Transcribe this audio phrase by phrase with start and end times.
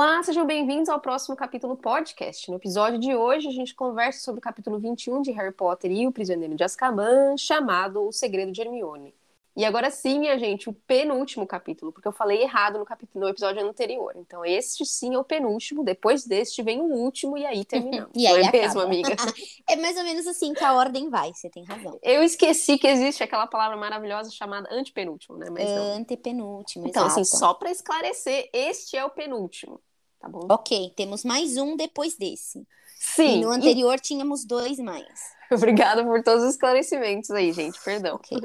[0.00, 2.48] Olá, sejam bem-vindos ao próximo capítulo podcast.
[2.48, 6.06] No episódio de hoje, a gente conversa sobre o capítulo 21 de Harry Potter e
[6.06, 9.12] o Prisioneiro de Azkaban, chamado O Segredo de Hermione.
[9.56, 13.28] E agora sim, minha gente, o penúltimo capítulo, porque eu falei errado no, capítulo, no
[13.28, 14.12] episódio anterior.
[14.14, 18.12] Então, este sim é o penúltimo, depois deste vem o último e aí terminamos.
[18.14, 18.62] e aí Não é acaba.
[18.62, 19.16] mesmo, amiga?
[19.68, 21.98] é mais ou menos assim que a ordem vai, você tem razão.
[22.04, 25.50] Eu esqueci que existe aquela palavra maravilhosa chamada antepenúltimo, né?
[25.50, 25.96] Mas não.
[25.96, 27.38] Antepenúltimo, Então, assim, exato.
[27.38, 29.80] só para esclarecer, este é o penúltimo,
[30.18, 30.46] tá bom?
[30.50, 32.66] Ok, temos mais um depois desse.
[32.98, 33.38] Sim.
[33.38, 35.06] e no anterior tínhamos dois mais.
[35.50, 37.78] e- Obrigada por todos os esclarecimentos aí, gente.
[37.84, 38.16] Perdão.
[38.16, 38.38] Ok.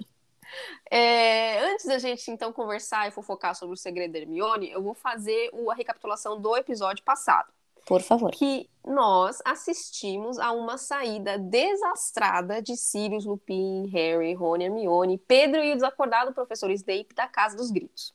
[0.91, 4.93] É, antes da gente então conversar e fofocar sobre o segredo da Hermione, eu vou
[4.93, 7.51] fazer a recapitulação do episódio passado.
[7.85, 8.31] Por favor.
[8.31, 15.71] Que nós assistimos a uma saída desastrada de Sirius, Lupin, Harry, Rony, Hermione, Pedro e
[15.71, 18.13] o desacordado professor Snape da Casa dos Gritos.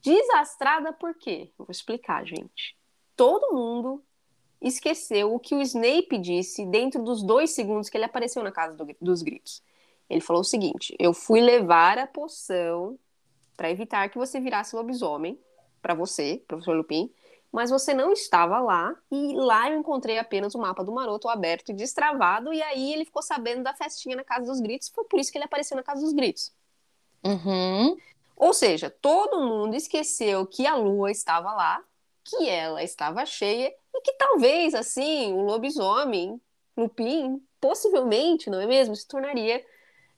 [0.00, 1.50] Desastrada por quê?
[1.58, 2.76] Vou explicar, gente.
[3.16, 4.02] Todo mundo
[4.60, 8.74] esqueceu o que o Snape disse dentro dos dois segundos que ele apareceu na Casa
[8.76, 9.62] do- dos Gritos.
[10.08, 12.98] Ele falou o seguinte: Eu fui levar a poção
[13.56, 15.38] para evitar que você virasse lobisomem,
[15.82, 17.12] para você, professor Lupin,
[17.50, 21.70] mas você não estava lá, e lá eu encontrei apenas o mapa do maroto aberto
[21.70, 25.18] e destravado, e aí ele ficou sabendo da festinha na Casa dos Gritos, foi por
[25.18, 26.52] isso que ele apareceu na Casa dos Gritos.
[27.24, 27.96] Uhum.
[28.38, 31.82] Ou seja, todo mundo esqueceu que a lua estava lá,
[32.24, 36.40] que ela estava cheia, e que talvez, assim, o lobisomem,
[36.76, 39.64] Lupin, possivelmente, não é mesmo, se tornaria.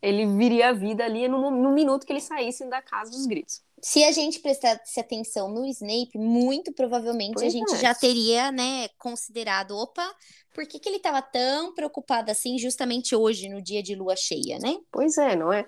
[0.03, 3.63] Ele viria à vida ali no, no minuto que ele saísse da Casa dos Gritos.
[3.83, 7.79] Se a gente prestasse atenção no Snape, muito provavelmente a Pois gente é.
[7.79, 10.15] já teria, né, considerado, opa,
[10.55, 14.59] por que, que ele estava tão preocupado assim justamente hoje, no dia de lua cheia,
[14.59, 14.79] né?
[14.91, 15.67] Pois é, não é?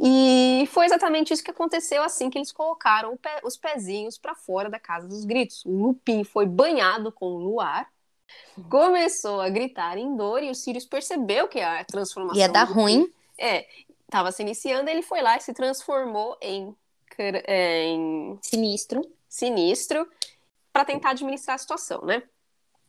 [0.00, 4.70] E foi exatamente isso que aconteceu assim que eles colocaram pé- os pezinhos para fora
[4.70, 5.64] da casa dos gritos.
[5.64, 7.90] O Lupin foi banhado com o luar,
[8.70, 13.12] começou a gritar em dor e o Sirius percebeu que a transformação Ia dar ruim.
[13.36, 13.66] É,
[14.04, 16.74] estava se iniciando, ele foi lá e se transformou em,
[17.18, 19.02] é, em Sinistro.
[19.28, 20.08] sinistro
[20.72, 22.22] para tentar administrar a situação, né?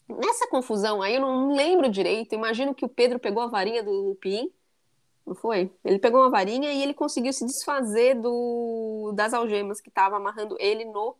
[0.08, 2.34] Nessa confusão aí, eu não lembro direito.
[2.34, 4.52] Imagino que o Pedro pegou a varinha do Lupin,
[5.30, 5.72] não foi?
[5.86, 10.58] Ele pegou uma varinha e ele conseguiu se desfazer do, das algemas que estavam amarrando
[10.60, 11.16] ele no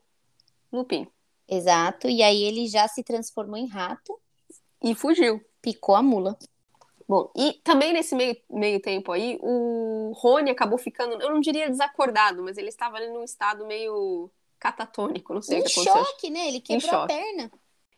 [0.72, 1.08] Lupin.
[1.48, 2.08] Exato.
[2.10, 4.20] E aí ele já se transformou em rato,
[4.82, 5.42] E fugiu.
[5.62, 6.38] picou a mula.
[7.08, 11.68] Bom, e também nesse meio, meio tempo aí, o Rony acabou ficando, eu não diria
[11.70, 16.06] desacordado, mas ele estava ali num estado meio catatônico, não sei Em o que aconteceu.
[16.06, 16.48] choque, né?
[16.48, 17.08] Ele quebrou a choque.
[17.08, 17.52] perna.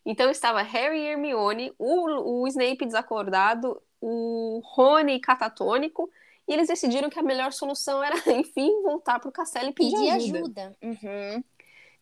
[0.06, 6.10] Então estava Harry e Hermione, o, o Snape desacordado, o Rony catatônico,
[6.48, 10.10] e eles decidiram que a melhor solução era, enfim, voltar pro castelo e pedir Pedir
[10.10, 10.40] ajuda.
[10.40, 10.78] ajuda.
[10.82, 11.44] Uhum.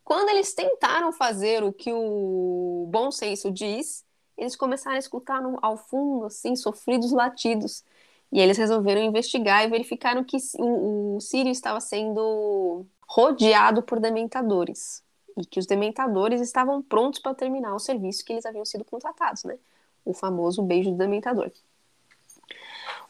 [0.03, 4.03] Quando eles tentaram fazer o que o bom senso diz,
[4.37, 7.83] eles começaram a escutar no- ao fundo, assim, sofridos latidos.
[8.31, 15.03] E eles resolveram investigar e verificaram que o, o Sirius estava sendo rodeado por dementadores.
[15.37, 19.43] E que os dementadores estavam prontos para terminar o serviço que eles haviam sido contratados,
[19.43, 19.57] né?
[20.05, 21.51] O famoso beijo do dementador.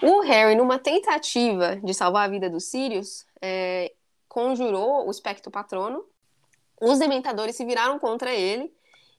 [0.01, 3.93] O Harry, numa tentativa de salvar a vida do Sirius, é,
[4.27, 6.05] conjurou o espectro patrono
[6.81, 8.73] os dementadores se viraram contra ele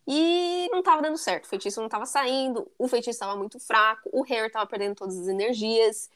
[0.07, 1.45] e não estava dando certo.
[1.45, 5.19] O feitiço não estava saindo, o feitiço estava muito fraco, o Harry estava perdendo todas
[5.19, 6.09] as energias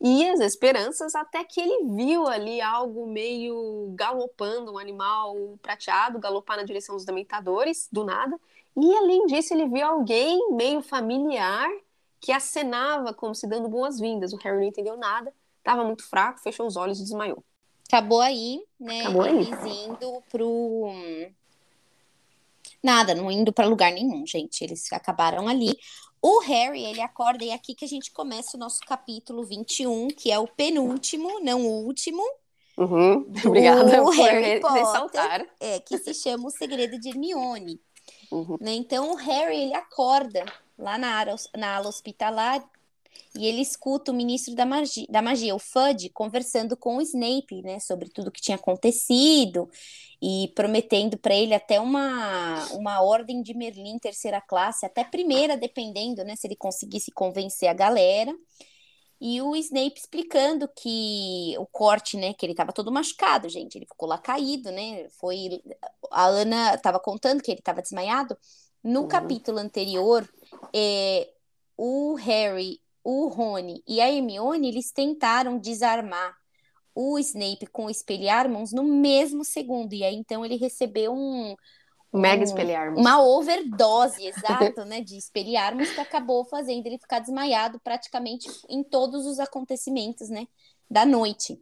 [0.00, 6.56] e as esperanças, até que ele viu ali algo meio galopando, um animal prateado galopar
[6.56, 8.38] na direção dos dementadores, do nada.
[8.76, 11.68] E além disso, ele viu alguém meio familiar
[12.20, 14.32] que acenava como se dando boas-vindas.
[14.32, 17.44] O Harry não entendeu nada, estava muito fraco, fechou os olhos e desmaiou.
[17.86, 19.00] Acabou aí, né?
[19.00, 19.36] Acabou aí.
[19.36, 20.90] Eles indo pro.
[22.82, 24.62] Nada, não indo pra lugar nenhum, gente.
[24.62, 25.76] Eles acabaram ali.
[26.20, 30.08] O Harry, ele acorda, e é aqui que a gente começa o nosso capítulo 21,
[30.08, 32.22] que é o penúltimo, não o último,
[32.78, 33.26] Uhum.
[33.44, 34.78] Obrigada por Harry Potter.
[34.84, 35.46] ressaltar.
[35.58, 37.80] é, que se chama O Segredo de Hermione.
[38.30, 38.56] Uhum.
[38.60, 38.72] né?
[38.72, 40.44] Então o Harry ele acorda
[40.78, 42.64] lá na, área, na ala hospitalar
[43.36, 47.62] e ele escuta o ministro da magia, da magia, o Fudge, conversando com o Snape,
[47.62, 49.68] né, sobre tudo que tinha acontecido
[50.20, 56.24] e prometendo para ele até uma, uma ordem de Merlin terceira classe, até primeira, dependendo,
[56.24, 58.34] né, se ele conseguisse convencer a galera.
[59.20, 63.86] E o Snape explicando que o corte, né, que ele estava todo machucado, gente, ele
[63.86, 65.08] ficou lá caído, né?
[65.10, 65.60] Foi
[66.12, 68.38] a Ana estava contando que ele estava desmaiado.
[68.88, 69.08] No Uhum.
[69.08, 70.26] capítulo anterior,
[70.74, 71.28] é,
[71.76, 76.34] o Harry, o Rony e a Hermione, eles tentaram desarmar
[76.94, 79.92] o Snape com o espelharmos no mesmo segundo.
[79.92, 81.54] E aí, então, ele recebeu um,
[82.10, 82.98] Mega espelharmos.
[82.98, 85.02] Uma overdose, exato, né?
[85.02, 90.48] De espelharmos que acabou fazendo ele ficar desmaiado praticamente em todos os acontecimentos, né?
[90.90, 91.60] Da noite.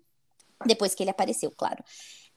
[0.65, 1.83] Depois que ele apareceu, claro.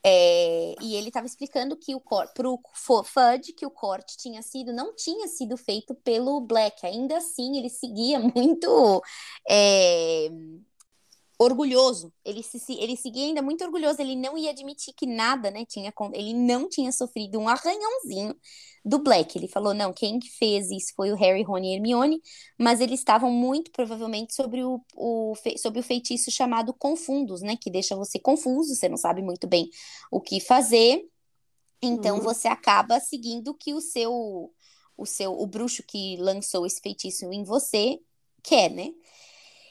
[0.05, 2.01] É, e ele estava explicando que o
[2.33, 2.59] pro
[3.03, 6.85] Fudge que o corte tinha sido, não tinha sido feito pelo Black.
[6.85, 9.01] Ainda assim, ele seguia muito
[9.49, 10.29] é,
[11.39, 12.13] orgulhoso.
[12.25, 14.01] Ele, se, ele seguia ainda muito orgulhoso.
[14.01, 15.65] Ele não ia admitir que nada, né?
[15.65, 18.35] Tinha, ele não tinha sofrido um arranhãozinho
[18.83, 19.37] do Black.
[19.37, 22.21] Ele falou: não, quem fez isso foi o Harry, Rony e Hermione,
[22.59, 27.55] mas eles estavam muito provavelmente sobre o, o, sobre o feitiço chamado Confundos, né?
[27.55, 29.69] Que deixa você confuso, você não sabe muito bem
[30.11, 31.01] o que fazer.
[31.81, 32.23] Então uhum.
[32.23, 34.53] você acaba seguindo que o seu
[34.97, 37.97] o seu o bruxo que lançou esse feitiço em você
[38.43, 38.91] quer, né?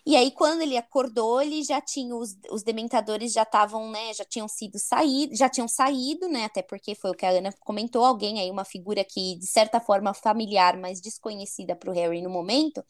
[0.08, 4.14] E aí, quando ele acordou, ele já tinha os, os dementadores já estavam, né?
[4.14, 6.46] Já tinham sido saído, já tinham saído, né?
[6.46, 9.78] Até porque foi o que a Ana comentou, alguém aí, uma figura que, de certa
[9.80, 12.82] forma, familiar, mas desconhecida para o Harry no momento,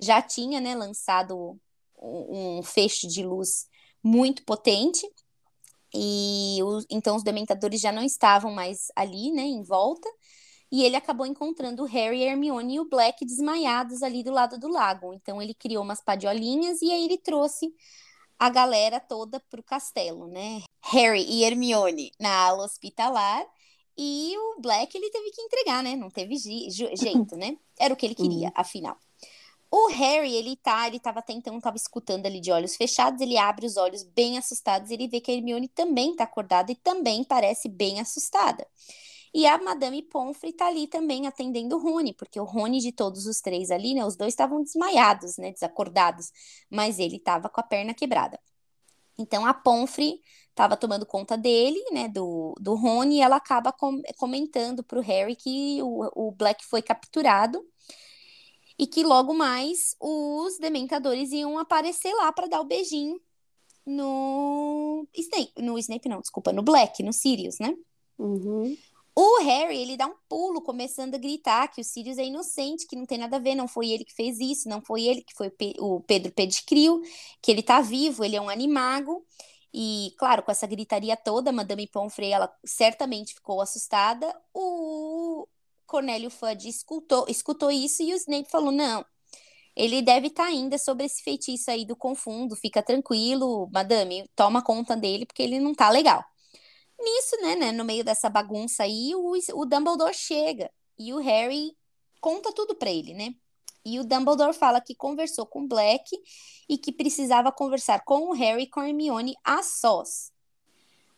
[0.00, 1.58] já tinha, né, lançado
[2.00, 3.66] um, um feixe de luz
[4.00, 5.04] muito potente.
[5.92, 10.08] E então os dementadores já não estavam mais ali, né, em volta
[10.70, 14.58] e ele acabou encontrando o Harry, a Hermione e o Black desmaiados ali do lado
[14.58, 15.12] do lago.
[15.12, 17.74] Então ele criou umas padiolinhas e aí ele trouxe
[18.38, 20.62] a galera toda pro castelo, né?
[20.82, 23.44] Harry e Hermione na ala hospitalar
[23.96, 25.96] e o Black ele teve que entregar, né?
[25.96, 27.56] Não teve jeito, né?
[27.78, 28.96] Era o que ele queria, afinal.
[29.72, 33.66] O Harry, ele tá, ele tava tentando, tava escutando ali de olhos fechados, ele abre
[33.66, 37.68] os olhos bem assustados, ele vê que a Hermione também tá acordada e também parece
[37.68, 38.66] bem assustada.
[39.32, 43.26] E a Madame Pomfrey tá ali também atendendo o Rony, porque o Rony de todos
[43.26, 46.32] os três ali, né, os dois estavam desmaiados, né, desacordados,
[46.68, 48.40] mas ele tava com a perna quebrada.
[49.16, 54.02] Então a Pomfrey estava tomando conta dele, né, do, do Rony, e ela acaba com,
[54.16, 57.64] comentando pro Harry que o, o Black foi capturado
[58.76, 63.20] e que logo mais os dementadores iam aparecer lá para dar o beijinho
[63.86, 67.74] no Snape, no Snape não, desculpa, no Black, no Sirius, né?
[68.18, 68.76] Uhum.
[69.14, 72.96] O Harry, ele dá um pulo, começando a gritar que o Sirius é inocente, que
[72.96, 75.34] não tem nada a ver, não foi ele que fez isso, não foi ele que
[75.34, 77.00] foi o Pedro Pedicrio,
[77.42, 79.24] que ele tá vivo, ele é um animago.
[79.72, 84.34] E, claro, com essa gritaria toda, Madame Pomfrey, ela certamente ficou assustada.
[84.54, 85.46] O
[85.86, 89.04] Cornélio Fudge escutou, escutou isso e o Snape falou, não,
[89.76, 94.62] ele deve estar tá ainda sobre esse feitiço aí do confundo, fica tranquilo, madame, toma
[94.62, 96.24] conta dele, porque ele não tá legal.
[97.00, 101.74] Nisso, né, né, no meio dessa bagunça aí, o, o Dumbledore chega e o Harry
[102.20, 103.34] conta tudo para ele, né?
[103.84, 106.04] E o Dumbledore fala que conversou com Black
[106.68, 110.30] e que precisava conversar com o Harry e com a Hermione a sós.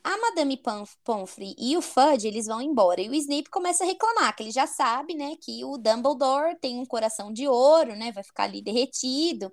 [0.05, 0.61] A Madame
[1.05, 3.01] Pomfrey e o Fudge, eles vão embora.
[3.01, 6.79] E o Snape começa a reclamar, que ele já sabe, né, que o Dumbledore tem
[6.79, 9.53] um coração de ouro, né, vai ficar ali derretido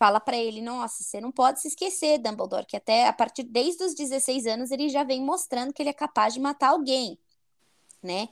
[0.00, 3.84] fala para ele: Nossa, você não pode se esquecer, Dumbledore, que até a partir desde
[3.84, 7.18] os 16 anos ele já vem mostrando que ele é capaz de matar alguém,
[8.02, 8.28] né?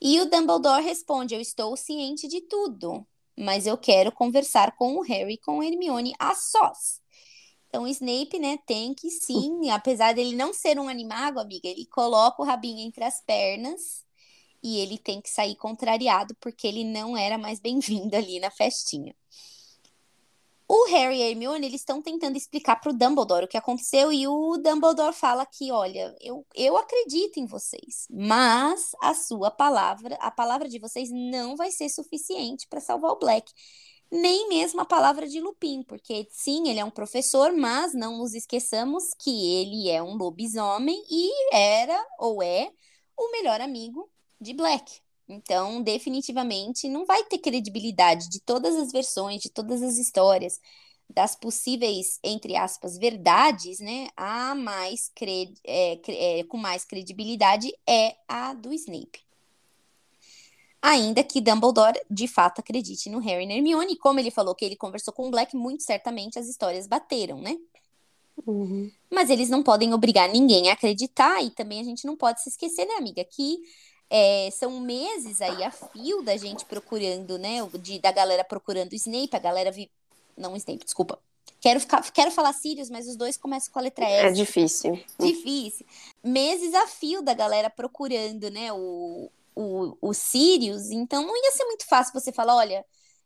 [0.00, 5.02] E o Dumbledore responde: Eu estou ciente de tudo, mas eu quero conversar com o
[5.02, 7.00] Harry e com Hermione a sós.
[7.68, 11.86] Então, o Snape, né, tem que sim, apesar dele não ser um animago, amiga, ele
[11.86, 14.04] coloca o rabinho entre as pernas
[14.62, 19.14] e ele tem que sair contrariado porque ele não era mais bem-vindo ali na festinha.
[20.70, 24.12] O Harry e a Hermione, eles estão tentando explicar para o Dumbledore o que aconteceu
[24.12, 30.16] e o Dumbledore fala que, olha, eu, eu acredito em vocês, mas a sua palavra,
[30.16, 33.50] a palavra de vocês não vai ser suficiente para salvar o Black.
[34.12, 38.34] Nem mesmo a palavra de Lupin, porque sim, ele é um professor, mas não nos
[38.34, 42.70] esqueçamos que ele é um lobisomem e era ou é
[43.16, 45.00] o melhor amigo de Black.
[45.28, 50.58] Então, definitivamente, não vai ter credibilidade de todas as versões, de todas as histórias,
[51.08, 54.08] das possíveis, entre aspas, verdades, né?
[54.16, 59.26] A mais cred é, é, com mais credibilidade é a do Snape.
[60.80, 64.76] Ainda que Dumbledore de fato acredite no Harry e Hermione, como ele falou que ele
[64.76, 67.56] conversou com o Black, muito certamente as histórias bateram, né?
[68.46, 68.90] Uhum.
[69.10, 72.50] Mas eles não podem obrigar ninguém a acreditar, e também a gente não pode se
[72.50, 73.58] esquecer, né, amiga, que
[74.10, 77.58] é, são meses aí a fio da gente procurando, né?
[77.80, 79.90] De, da galera procurando o Snape, a galera vi...
[80.36, 81.18] Não, Snape, desculpa.
[81.60, 84.26] Quero, ficar, quero falar Sirius, mas os dois começam com a letra S.
[84.26, 85.00] É difícil.
[85.18, 85.84] Difícil.
[86.22, 90.90] Meses a fio da galera procurando, né, o, o, o Sirius.
[90.90, 92.84] Então não ia ser muito fácil você falar, olha,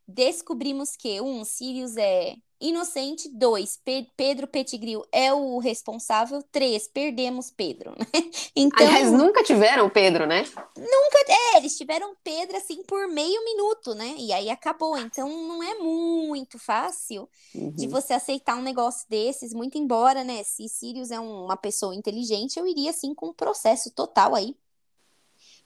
[0.09, 3.29] descobrimos que, um, Sirius é inocente.
[3.29, 6.43] Dois, Pe Pedro Pettigrew é o responsável.
[6.51, 7.91] Três, perdemos Pedro.
[7.99, 8.07] Né?
[8.55, 10.45] Então, Aliás, nunca tiveram Pedro, né?
[10.77, 14.15] Nunca, é, eles tiveram Pedro assim por meio minuto, né?
[14.19, 14.97] E aí acabou.
[14.99, 17.71] Então não é muito fácil uhum.
[17.71, 20.43] de você aceitar um negócio desses, muito embora, né?
[20.43, 24.55] Se Sirius é um, uma pessoa inteligente, eu iria assim com um processo total aí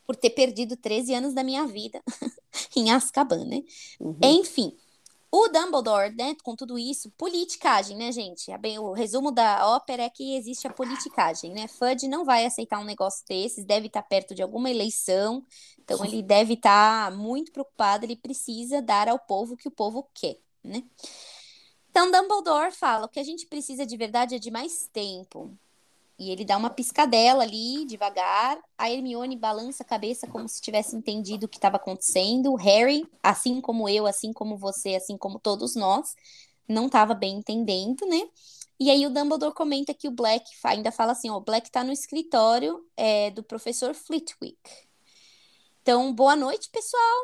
[0.06, 2.00] por ter perdido 13 anos da minha vida
[2.76, 3.64] em Azkaban, né?
[3.98, 4.16] Uhum.
[4.22, 4.72] Enfim,
[5.44, 8.50] o Dumbledore, né, com tudo isso, politicagem, né, gente?
[8.80, 11.68] O resumo da ópera é que existe a politicagem, né?
[11.68, 15.44] Fudge não vai aceitar um negócio desses, deve estar perto de alguma eleição,
[15.78, 20.08] então ele deve estar muito preocupado, ele precisa dar ao povo o que o povo
[20.14, 20.82] quer, né?
[21.90, 25.56] Então Dumbledore fala, o que a gente precisa de verdade é de mais tempo.
[26.18, 28.58] E ele dá uma piscadela ali, devagar.
[28.78, 32.52] A Hermione balança a cabeça como se tivesse entendido o que estava acontecendo.
[32.52, 36.14] O Harry, assim como eu, assim como você, assim como todos nós,
[36.66, 38.22] não estava bem entendendo, né?
[38.78, 41.82] E aí o Dumbledore comenta que o Black ainda fala assim, ó, o Black está
[41.82, 44.58] no escritório é, do professor Flitwick.
[45.82, 47.22] Então, boa noite, pessoal.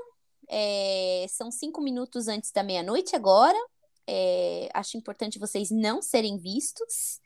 [0.48, 3.58] É, são cinco minutos antes da meia-noite agora.
[4.06, 7.20] É, acho importante vocês não serem vistos.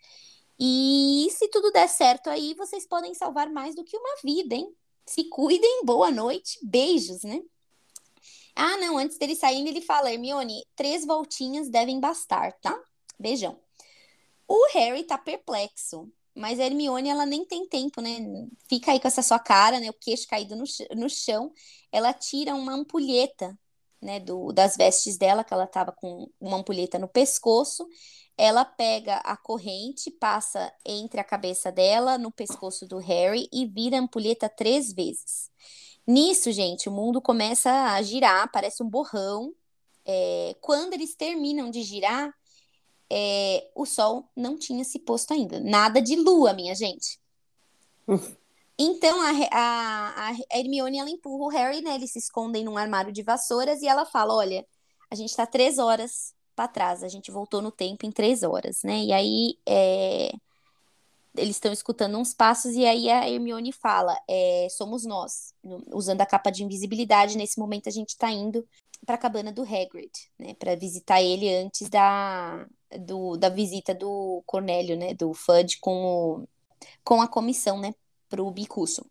[0.59, 4.75] E se tudo der certo aí, vocês podem salvar mais do que uma vida, hein?
[5.05, 7.43] Se cuidem, boa noite, beijos, né?
[8.55, 12.79] Ah, não, antes dele sair, ele fala, Hermione, três voltinhas devem bastar, tá?
[13.19, 13.61] Beijão.
[14.49, 18.17] O Harry tá perplexo, mas a Hermione, ela nem tem tempo, né?
[18.67, 19.91] Fica aí com essa sua cara, né?
[19.91, 20.65] O queixo caído no,
[20.97, 21.53] no chão.
[21.93, 23.59] Ela tira uma ampulheta,
[24.01, 24.21] né?
[24.21, 27.87] Do, das vestes dela, que ela tava com uma ampulheta no pescoço
[28.37, 33.97] ela pega a corrente, passa entre a cabeça dela, no pescoço do Harry e vira
[33.97, 35.51] a ampulheta três vezes.
[36.07, 39.55] Nisso, gente, o mundo começa a girar, parece um borrão.
[40.05, 42.33] É, quando eles terminam de girar,
[43.11, 45.59] é, o sol não tinha se posto ainda.
[45.59, 47.19] Nada de lua, minha gente.
[48.79, 51.95] Então a, a, a, Hermione ela empurra o Harry, né?
[51.95, 54.67] Eles se escondem num armário de vassouras e ela fala: Olha,
[55.11, 57.05] a gente tá três horas para trás.
[57.05, 58.99] A gente voltou no tempo em três horas, né?
[59.05, 60.33] E aí é...
[61.37, 65.55] eles estão escutando uns passos e aí a Hermione fala: é, somos nós,
[65.93, 67.37] usando a capa de invisibilidade.
[67.37, 68.67] Nesse momento a gente está indo
[69.05, 70.55] para a cabana do Hagrid, né?
[70.55, 72.67] Para visitar ele antes da
[73.01, 75.15] do, da visita do Cornélio, né?
[75.15, 76.49] Do Fudge com o,
[77.05, 77.95] com a comissão, né?
[78.29, 79.05] Para o Bicurso.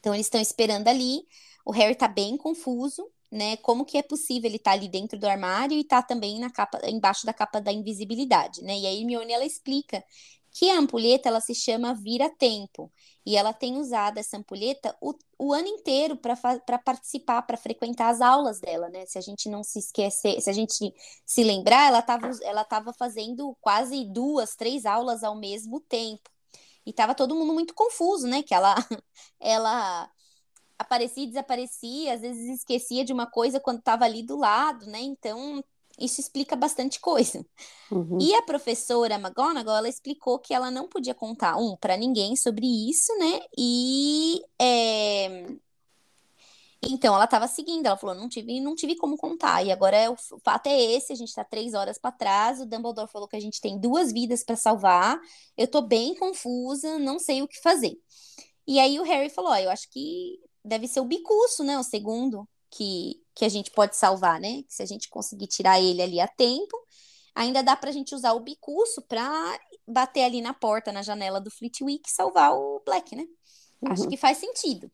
[0.00, 1.26] Então eles estão esperando ali.
[1.64, 3.56] O Harry tá bem confuso, né?
[3.58, 6.50] Como que é possível ele estar tá ali dentro do armário e tá também na
[6.50, 8.78] capa, embaixo da capa da invisibilidade, né?
[8.78, 10.04] E aí Hermione ela explica
[10.52, 12.92] que a ampulheta ela se chama vira-tempo
[13.24, 18.20] e ela tem usado essa ampulheta o, o ano inteiro para participar, para frequentar as
[18.20, 19.06] aulas dela, né?
[19.06, 20.92] Se a gente não se esquecer, se a gente
[21.24, 26.30] se lembrar, ela estava ela tava fazendo quase duas, três aulas ao mesmo tempo.
[26.84, 28.42] E estava todo mundo muito confuso, né?
[28.42, 28.74] Que ela
[29.40, 30.10] ela
[30.82, 35.00] aparecia e desaparecia, às vezes esquecia de uma coisa quando estava ali do lado, né?
[35.00, 35.62] Então,
[35.98, 37.44] isso explica bastante coisa.
[37.90, 38.18] Uhum.
[38.20, 42.66] E a professora McGonagall, ela explicou que ela não podia contar, um, para ninguém sobre
[42.66, 43.40] isso, né?
[43.56, 44.42] E.
[44.60, 45.46] É...
[46.84, 49.64] Então, ela estava seguindo, ela falou, não tive, não tive como contar.
[49.64, 52.66] E agora é o fato é esse, a gente está três horas para trás, o
[52.66, 55.20] Dumbledore falou que a gente tem duas vidas para salvar,
[55.56, 57.96] eu estou bem confusa, não sei o que fazer.
[58.66, 61.78] E aí o Harry falou, eu acho que deve ser o bicurso, né?
[61.78, 64.64] O segundo que, que a gente pode salvar, né?
[64.68, 66.76] Se a gente conseguir tirar ele ali a tempo,
[67.34, 71.40] ainda dá para a gente usar o bicurso para bater ali na porta, na janela
[71.40, 73.26] do Fleetwick e salvar o Black, né?
[73.80, 73.92] Uhum.
[73.92, 74.90] Acho que faz sentido.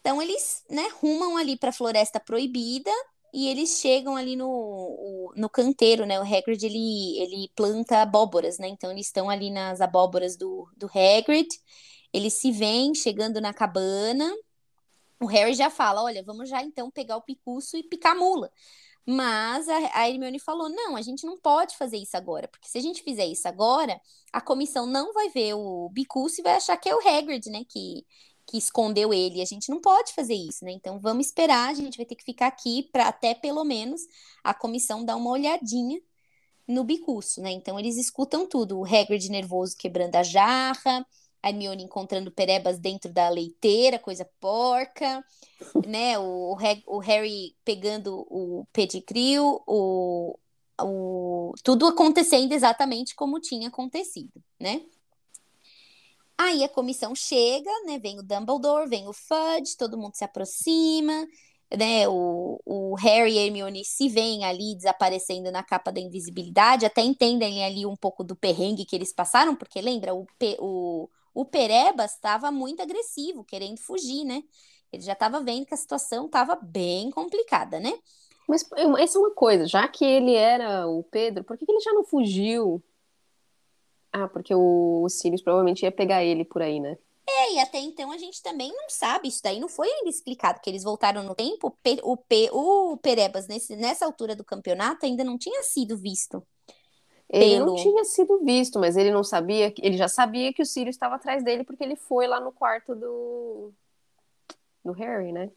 [0.00, 2.90] Então eles, né, rumam ali para a Floresta Proibida
[3.32, 6.20] e eles chegam ali no, no canteiro, né?
[6.20, 8.68] O Hagrid, ele, ele planta abóboras, né?
[8.68, 11.48] Então eles estão ali nas abóboras do, do Hagrid.
[12.12, 14.30] Eles se veem chegando na cabana
[15.22, 18.50] o Harry já fala: olha, vamos já então pegar o picuço e picar a mula.
[19.06, 22.78] Mas a, a Hermione falou: não, a gente não pode fazer isso agora, porque se
[22.78, 24.00] a gente fizer isso agora,
[24.32, 27.64] a comissão não vai ver o Bicuço e vai achar que é o Hagrid, né,
[27.68, 28.06] que,
[28.46, 29.42] que escondeu ele.
[29.42, 30.72] A gente não pode fazer isso, né?
[30.72, 34.02] Então vamos esperar, a gente vai ter que ficar aqui para até pelo menos
[34.44, 36.00] a comissão dar uma olhadinha
[36.66, 37.50] no Bicuço, né?
[37.50, 41.06] Então eles escutam tudo: o Hagrid nervoso quebrando a jarra,
[41.42, 45.24] a Hermione encontrando perebas dentro da leiteira, coisa porca,
[45.86, 46.18] né?
[46.18, 46.56] O,
[46.86, 50.38] o Harry pegando o pedigree, o,
[50.80, 54.82] o, tudo acontecendo exatamente como tinha acontecido, né?
[56.38, 57.98] Aí a comissão chega, né?
[57.98, 61.26] Vem o Dumbledore, vem o Fudge, todo mundo se aproxima.
[61.76, 66.84] né, o, o Harry e a Hermione se veem ali desaparecendo na capa da invisibilidade,
[66.86, 70.26] até entendem ali um pouco do perrengue que eles passaram, porque lembra, o,
[70.58, 74.42] o, o Perebas estava muito agressivo, querendo fugir, né?
[74.92, 77.92] Ele já estava vendo que a situação estava bem complicada, né?
[78.46, 81.80] Mas essa é uma coisa, já que ele era o Pedro, por que, que ele
[81.80, 82.82] já não fugiu?
[84.12, 86.98] Ah, porque o Sirius provavelmente ia pegar ele por aí, né?
[87.26, 90.60] É, e até então a gente também não sabe, isso daí não foi ainda explicado,
[90.60, 91.68] que eles voltaram no tempo,
[92.02, 96.44] o, P, o Perebas, nesse, nessa altura do campeonato, ainda não tinha sido visto.
[97.32, 97.66] Ele pelo...
[97.66, 101.14] não tinha sido visto, mas ele não sabia, ele já sabia que o Sirius estava
[101.14, 103.72] atrás dele, porque ele foi lá no quarto do,
[104.84, 105.50] do Harry, né?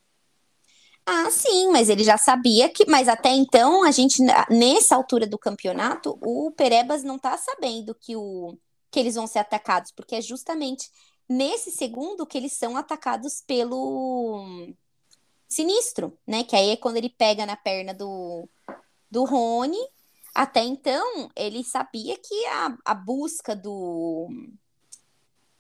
[1.05, 2.89] Ah, sim, mas ele já sabia que.
[2.89, 8.15] Mas até então, a gente, nessa altura do campeonato, o Perebas não tá sabendo que,
[8.15, 8.58] o,
[8.89, 10.89] que eles vão ser atacados, porque é justamente
[11.27, 14.74] nesse segundo que eles são atacados pelo
[15.48, 16.44] Sinistro, né?
[16.44, 18.50] Que aí é quando ele pega na perna do,
[19.12, 19.77] do Rony.
[20.35, 24.29] Até então, ele sabia que a, a busca do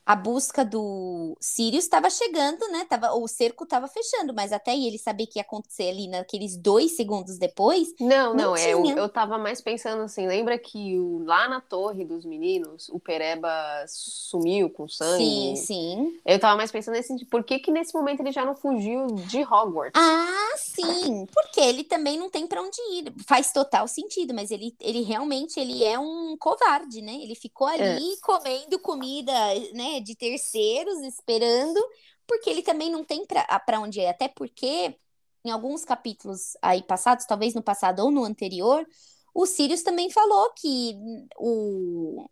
[0.05, 2.85] a busca do Sirius estava chegando, né?
[2.87, 6.95] Tava, o cerco estava fechando, mas até ele saber que ia acontecer ali naqueles dois
[6.95, 7.93] segundos depois.
[7.99, 8.71] Não, não, não é.
[8.71, 12.99] Eu, eu tava mais pensando assim, lembra que o, lá na torre dos meninos, o
[12.99, 13.49] Pereba
[13.87, 15.23] sumiu com sangue?
[15.23, 16.19] Sim, sim.
[16.23, 19.41] Eu tava mais pensando assim, por que que nesse momento ele já não fugiu de
[19.41, 19.99] Hogwarts?
[19.99, 21.25] Ah, sim.
[21.33, 23.11] Porque ele também não tem para onde ir.
[23.25, 27.15] Faz total sentido, mas ele, ele realmente ele é um covarde, né?
[27.15, 28.17] Ele ficou ali é.
[28.21, 29.33] comendo comida,
[29.73, 29.94] né?
[29.99, 31.79] De terceiros esperando,
[32.27, 34.07] porque ele também não tem para onde ir.
[34.07, 34.95] Até porque,
[35.43, 38.85] em alguns capítulos aí passados, talvez no passado ou no anterior,
[39.33, 40.95] o Sirius também falou que
[41.37, 42.25] o,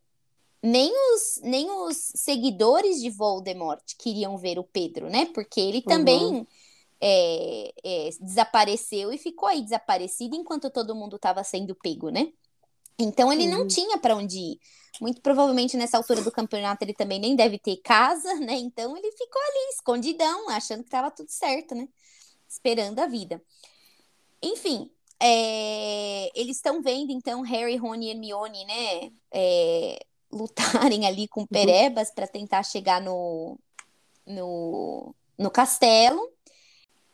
[0.63, 5.25] nem os, nem os seguidores de Voldemort queriam ver o Pedro, né?
[5.33, 5.83] Porque ele uhum.
[5.83, 6.47] também
[7.01, 12.31] é, é, desapareceu e ficou aí desaparecido enquanto todo mundo estava sendo pego, né?
[12.97, 14.59] Então ele não tinha para onde ir.
[15.01, 18.53] Muito provavelmente nessa altura do campeonato ele também nem deve ter casa, né?
[18.53, 21.87] Então ele ficou ali escondidão, achando que estava tudo certo, né?
[22.47, 23.41] Esperando a vida.
[24.41, 26.29] Enfim, é...
[26.39, 29.11] eles estão vendo então Harry, Rony e Hermione, né?
[29.31, 30.05] É...
[30.31, 31.47] lutarem ali com uhum.
[31.47, 33.57] Perebas para tentar chegar no,
[34.25, 36.21] no, no castelo.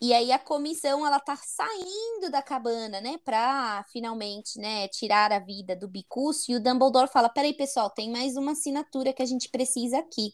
[0.02, 5.40] E aí a comissão ela tá saindo da cabana, né, para finalmente, né, tirar a
[5.40, 6.54] vida do Bicúcio.
[6.54, 10.34] E o Dumbledore fala: "Peraí, pessoal, tem mais uma assinatura que a gente precisa aqui".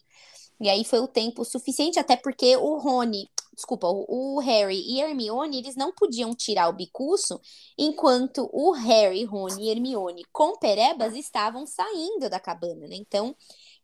[0.60, 5.58] E aí foi o tempo suficiente, até porque o Rony, desculpa, o, Harry e Hermione,
[5.58, 7.40] eles não podiam tirar o Bicúcio
[7.78, 12.96] enquanto o Harry, Rony e Hermione com Perebas estavam saindo da cabana, né?
[12.96, 13.36] Então,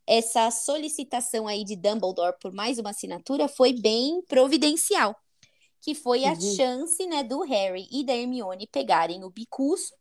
[0.07, 5.15] essa solicitação aí de Dumbledore por mais uma assinatura foi bem providencial
[5.83, 6.55] que foi a uhum.
[6.55, 9.93] chance, né, do Harry e da Hermione pegarem o bicuço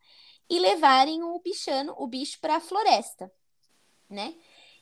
[0.49, 3.29] e levarem o bichano, o bicho para a floresta,
[4.09, 4.33] né?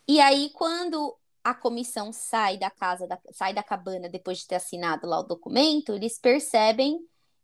[0.07, 4.57] E aí quando a comissão sai da casa, da, sai da cabana depois de ter
[4.57, 6.99] assinado lá o documento, eles percebem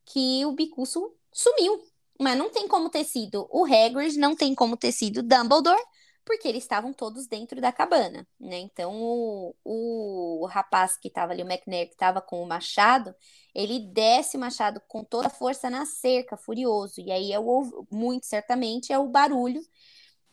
[0.04, 1.82] que o bicuço sumiu.
[2.20, 5.82] Mas não tem como ter sido o Hagrid, não tem como ter sido Dumbledore,
[6.26, 8.58] porque eles estavam todos dentro da cabana, né?
[8.58, 13.14] Então o, o rapaz que estava ali, o McNair, que estava com o machado,
[13.54, 17.00] ele desce o machado com toda a força na cerca, furioso.
[17.00, 19.62] E aí é o muito certamente é o barulho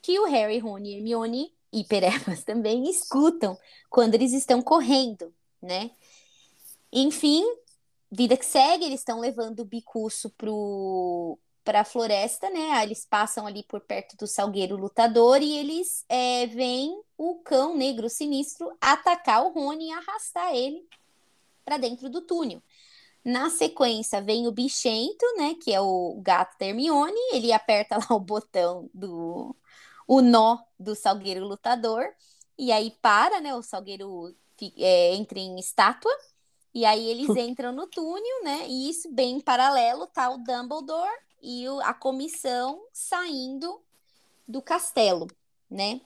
[0.01, 3.57] que o Harry, Rony, Hermione e Perebas também escutam
[3.89, 5.91] quando eles estão correndo, né?
[6.91, 7.43] Enfim,
[8.11, 12.83] vida que segue, eles estão levando o bicuço pro para a floresta, né?
[12.83, 18.09] Eles passam ali por perto do salgueiro lutador e eles é, veem o cão negro
[18.09, 20.85] sinistro atacar o Rony e arrastar ele
[21.63, 22.61] para dentro do túnel.
[23.23, 25.55] Na sequência vem o bichento, né?
[25.55, 27.19] Que é o gato Termione.
[27.31, 29.55] Ele aperta lá o botão do
[30.05, 32.03] o nó do salgueiro lutador
[32.57, 33.55] e aí para, né?
[33.55, 34.35] O salgueiro
[34.77, 36.11] é, entra em estátua.
[36.73, 38.67] E aí eles entram no túnel, né?
[38.67, 43.81] E isso bem paralelo tá o Dumbledore e a comissão saindo
[44.47, 45.27] do castelo,
[45.69, 45.99] né?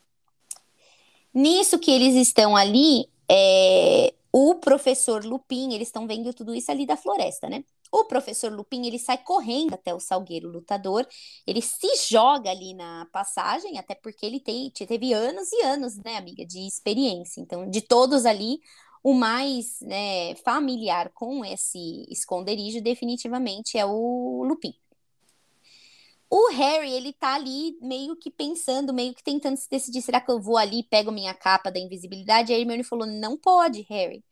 [1.34, 6.86] Nisso que eles estão ali, é, o professor Lupin, eles estão vendo tudo isso ali
[6.86, 7.64] da floresta, né?
[7.92, 11.08] O professor Lupin, ele sai correndo até o Salgueiro Lutador,
[11.46, 16.18] ele se joga ali na passagem, até porque ele tem, teve anos e anos, né,
[16.18, 17.40] amiga, de experiência.
[17.40, 18.60] Então, de todos ali,
[19.04, 24.74] o mais né, familiar com esse esconderijo definitivamente é o Lupin.
[26.30, 30.30] O Harry, ele tá ali meio que pensando, meio que tentando se decidir, será que
[30.30, 32.52] eu vou ali, pego minha capa da invisibilidade?
[32.52, 34.24] E a Hermione falou, não pode, Harry,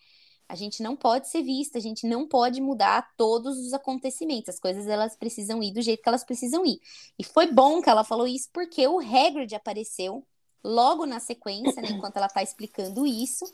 [0.50, 4.50] A gente não pode ser vista, a gente não pode mudar todos os acontecimentos.
[4.50, 6.80] As coisas elas precisam ir do jeito que elas precisam ir.
[7.20, 10.26] E foi bom que ela falou isso porque o Hagrid apareceu
[10.64, 13.46] logo na sequência, né, enquanto ela tá explicando isso,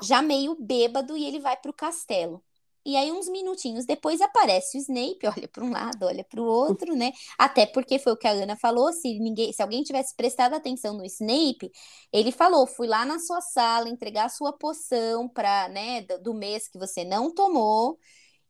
[0.00, 2.44] já meio bêbado e ele vai pro castelo.
[2.84, 6.44] E aí, uns minutinhos depois, aparece o Snape, olha para um lado, olha para o
[6.44, 7.12] outro, né?
[7.38, 10.94] Até porque foi o que a Ana falou: se ninguém, se alguém tivesse prestado atenção
[10.96, 11.70] no Snape,
[12.12, 16.34] ele falou: fui lá na sua sala entregar a sua poção para, né, do, do
[16.34, 17.98] mês que você não tomou.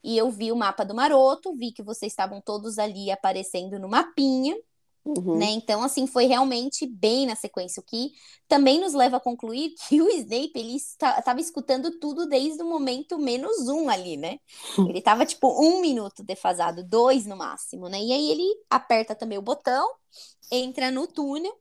[0.04, 3.88] E eu vi o mapa do maroto, vi que vocês estavam todos ali aparecendo no
[3.88, 4.56] mapinha.
[5.04, 5.36] Uhum.
[5.36, 5.46] Né?
[5.46, 8.12] Então, assim, foi realmente bem na sequência, o que
[8.46, 13.18] também nos leva a concluir que o Snape, ele estava escutando tudo desde o momento
[13.18, 14.38] menos um ali, né?
[14.78, 18.00] Ele estava, tipo, um minuto defasado, dois no máximo, né?
[18.00, 19.88] E aí ele aperta também o botão,
[20.50, 21.52] entra no túnel,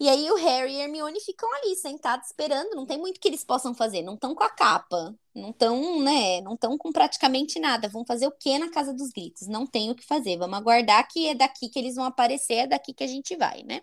[0.00, 3.44] e aí o Harry e Hermione ficam ali sentados esperando, não tem muito que eles
[3.44, 7.86] possam fazer, não estão com a capa, não estão, né, não estão com praticamente nada.
[7.88, 9.46] Vão fazer o que na casa dos gritos?
[9.46, 10.38] Não tem o que fazer.
[10.38, 13.62] Vamos aguardar que é daqui que eles vão aparecer, é daqui que a gente vai,
[13.62, 13.82] né?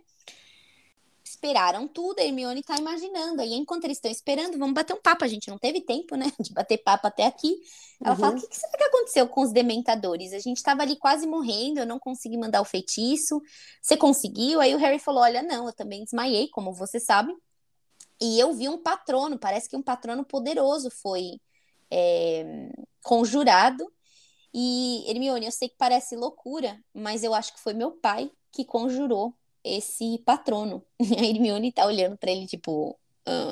[1.38, 3.42] Esperaram tudo, a Hermione tá imaginando.
[3.42, 5.24] Aí, enquanto eles estão esperando, vamos bater um papo.
[5.24, 7.56] A gente não teve tempo, né, de bater papo até aqui.
[8.04, 8.20] Ela uhum.
[8.20, 10.34] fala: o que, que será que aconteceu com os dementadores?
[10.34, 13.40] A gente tava ali quase morrendo, eu não consegui mandar o feitiço.
[13.82, 14.60] Você conseguiu?
[14.60, 17.34] Aí o Harry falou: olha, não, eu também desmaiei, como você sabe.
[18.20, 21.40] E eu vi um patrono, parece que um patrono poderoso foi
[21.92, 22.72] é,
[23.04, 23.86] conjurado.
[24.52, 28.66] E Hermione, eu sei que parece loucura, mas eu acho que foi meu pai que
[28.66, 30.84] conjurou esse patrono.
[31.00, 32.98] A Hermione tá olhando para ele, tipo.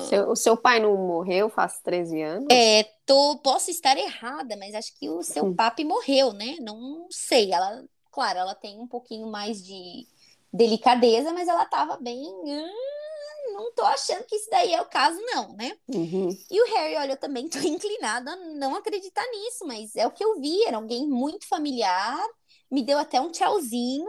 [0.08, 2.48] Seu, o seu pai não morreu faz 13 anos?
[2.50, 5.54] É, tô, posso estar errada, mas acho que o seu hum.
[5.54, 6.56] papi morreu, né?
[6.62, 7.52] Não sei.
[7.52, 10.08] Ela, claro, ela tem um pouquinho mais de
[10.54, 12.24] delicadeza, mas ela tava bem.
[12.24, 15.78] Uh, não tô achando que isso daí é o caso, não, né?
[15.88, 16.30] Uhum.
[16.50, 20.12] E o Harry, olha, eu também tô inclinada a não acreditar nisso, mas é o
[20.12, 22.26] que eu vi, era alguém muito familiar,
[22.72, 24.08] me deu até um tchauzinho,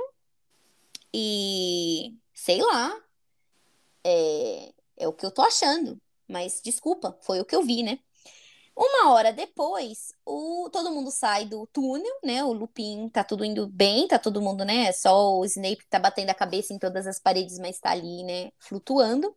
[1.19, 2.95] e sei lá,
[4.05, 5.99] é, é o que eu tô achando.
[6.29, 7.99] Mas desculpa, foi o que eu vi, né?
[8.77, 12.45] Uma hora depois, o, todo mundo sai do túnel, né?
[12.45, 14.93] O Lupin tá tudo indo bem, tá todo mundo, né?
[14.93, 18.51] Só o Snape tá batendo a cabeça em todas as paredes, mas tá ali, né?
[18.59, 19.35] Flutuando.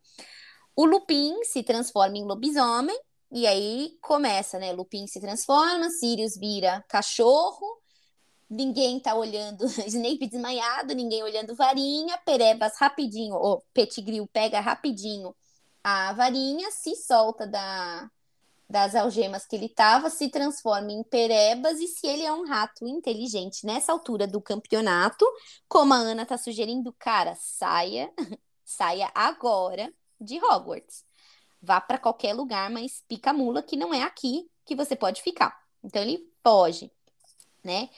[0.76, 2.98] O Lupin se transforma em lobisomem,
[3.32, 4.72] e aí começa, né?
[4.72, 7.80] Lupin se transforma, Sirius vira cachorro,
[8.50, 15.34] ninguém tá olhando Snape desmaiado, ninguém olhando varinha, Perebas rapidinho, ou Pettigrew pega rapidinho
[15.82, 18.10] a varinha, se solta da,
[18.68, 22.86] das algemas que ele tava, se transforma em Perebas, e se ele é um rato
[22.86, 25.24] inteligente nessa altura do campeonato,
[25.68, 28.12] como a Ana tá sugerindo, cara, saia,
[28.64, 31.04] saia agora de Hogwarts.
[31.62, 35.58] Vá para qualquer lugar, mas pica mula que não é aqui que você pode ficar.
[35.82, 36.90] Então ele pode,
[37.62, 37.88] né?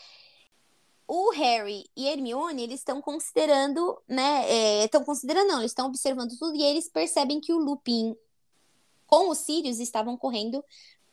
[1.07, 4.85] O Harry e Hermione, eles estão considerando, né?
[4.85, 8.17] Estão é, considerando, não, eles estão observando tudo e eles percebem que o Lupin
[9.07, 10.65] com os Sirius estavam correndo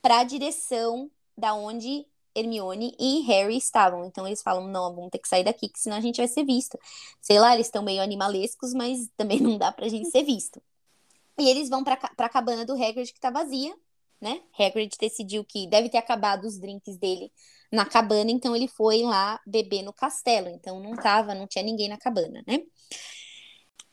[0.02, 4.06] para a direção da onde Hermione e Harry estavam.
[4.06, 6.46] Então eles falam: não, vamos ter que sair daqui, que senão a gente vai ser
[6.46, 6.80] visto.
[7.22, 10.62] Sei lá, eles estão meio animalescos, mas também não dá pra gente ser visto.
[11.38, 13.76] E eles vão para a cabana do Hagrid, que tá vazia,
[14.22, 14.42] né?
[14.58, 17.32] Hagrid decidiu que deve ter acabado os drinks dele
[17.72, 20.50] na cabana, então ele foi lá beber no castelo.
[20.50, 22.60] Então não tava, não tinha ninguém na cabana, né?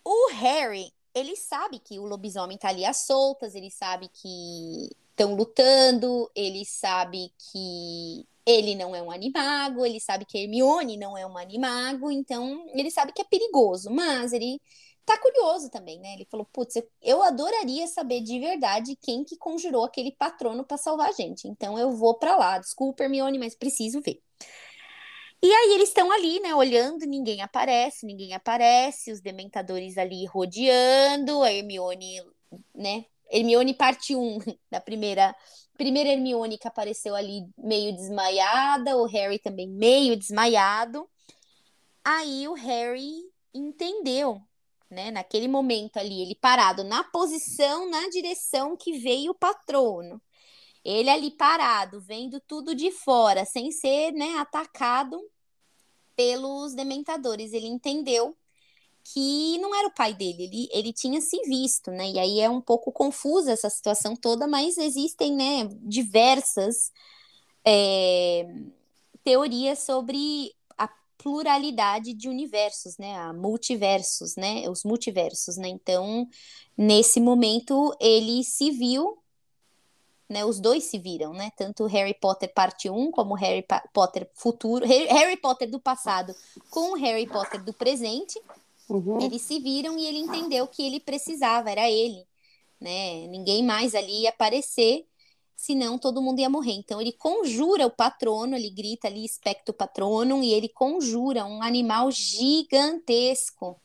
[0.05, 5.35] O Harry, ele sabe que o lobisomem tá ali às soltas, ele sabe que estão
[5.35, 11.27] lutando, ele sabe que ele não é um animago, ele sabe que Hermione não é
[11.27, 14.61] um animago, então ele sabe que é perigoso, mas ele
[15.07, 16.15] tá curioso também, né?
[16.15, 21.09] Ele falou, putz, eu adoraria saber de verdade quem que conjurou aquele patrono para salvar
[21.09, 21.47] a gente.
[21.47, 22.59] Então eu vou para lá.
[22.59, 24.21] Desculpa, Hermione, mas preciso ver.
[25.43, 31.43] E aí eles estão ali, né, olhando, ninguém aparece, ninguém aparece, os dementadores ali rodeando,
[31.43, 32.21] a Hermione,
[32.75, 33.05] né?
[33.31, 34.39] Hermione parte 1
[34.71, 35.35] da primeira
[35.77, 41.09] primeira Hermione que apareceu ali meio desmaiada, o Harry também meio desmaiado.
[42.03, 44.41] Aí o Harry entendeu
[44.91, 45.11] né?
[45.11, 50.21] Naquele momento ali, ele parado na posição, na direção que veio o patrono.
[50.85, 55.21] Ele ali parado, vendo tudo de fora, sem ser, né, atacado
[56.15, 57.53] pelos dementadores.
[57.53, 58.37] Ele entendeu
[59.03, 62.11] que não era o pai dele, ele, ele tinha se visto, né?
[62.11, 66.93] E aí é um pouco confusa essa situação toda, mas existem, né, diversas
[67.65, 68.47] é,
[69.23, 70.53] teorias sobre
[71.27, 73.17] pluralidade de universos, né?
[73.17, 74.71] A multiversos, né?
[74.71, 75.67] Os multiversos, né?
[75.67, 76.29] Então,
[76.79, 79.19] nesse momento, ele se viu
[80.29, 80.45] né?
[80.45, 81.51] Os dois se viram, né?
[81.57, 86.35] Tanto Harry Potter parte 1 como Harry Potter futuro, Harry Potter do passado
[86.71, 88.41] com Harry Potter do presente.
[88.89, 89.21] Uhum.
[89.21, 92.25] Eles se viram e ele entendeu que ele precisava, era ele,
[92.81, 93.27] né?
[93.27, 95.07] Ninguém mais ali ia aparecer,
[95.57, 96.75] senão todo mundo ia morrer.
[96.75, 102.11] Então ele conjura o patrono, ele grita ali espectro patronum e ele conjura um animal
[102.11, 103.81] gigantesco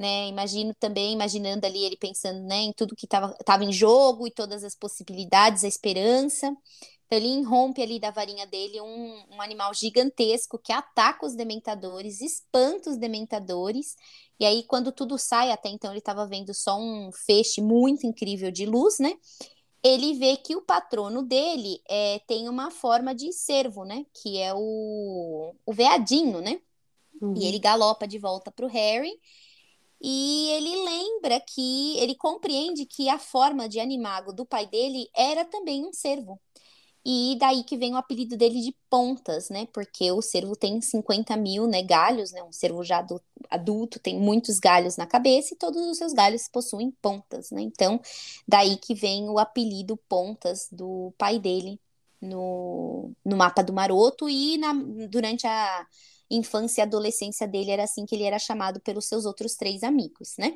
[0.00, 0.28] né?
[0.28, 4.64] Imagino também, imaginando ali ele pensando, né, em tudo que estava em jogo e todas
[4.64, 6.46] as possibilidades, a esperança.
[7.06, 12.22] Então, ele irrompe ali da varinha dele um, um animal gigantesco que ataca os dementadores,
[12.22, 13.94] espanta os dementadores.
[14.38, 18.50] E aí, quando tudo sai, até então ele estava vendo só um feixe muito incrível
[18.50, 19.12] de luz, né?
[19.82, 24.04] Ele vê que o patrono dele é, tem uma forma de cervo, né?
[24.12, 26.60] Que é o, o veadinho, né?
[27.20, 27.34] Uhum.
[27.36, 29.18] E ele galopa de volta para o Harry
[30.02, 35.44] e ele lembra que ele compreende que a forma de animago do pai dele era
[35.44, 36.40] também um cervo.
[37.04, 39.66] E daí que vem o apelido dele de Pontas, né?
[39.72, 42.42] Porque o cervo tem 50 mil né, galhos, né?
[42.42, 43.06] Um cervo já
[43.48, 47.62] adulto tem muitos galhos na cabeça e todos os seus galhos possuem pontas, né?
[47.62, 48.00] Então,
[48.46, 51.80] daí que vem o apelido Pontas do pai dele
[52.20, 54.72] no, no mapa do Maroto e na,
[55.08, 55.86] durante a,
[56.30, 60.36] infância e adolescência dele era assim que ele era chamado pelos seus outros três amigos,
[60.38, 60.54] né?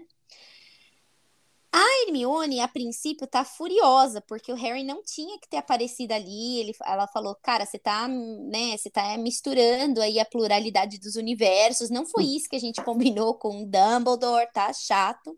[1.77, 6.61] A Hermione, a princípio, tá furiosa, porque o Harry não tinha que ter aparecido ali.
[6.61, 11.91] Ele, ela falou, cara, você tá, né, você tá misturando aí a pluralidade dos universos.
[11.91, 15.37] Não foi isso que a gente combinou com o Dumbledore, tá chato.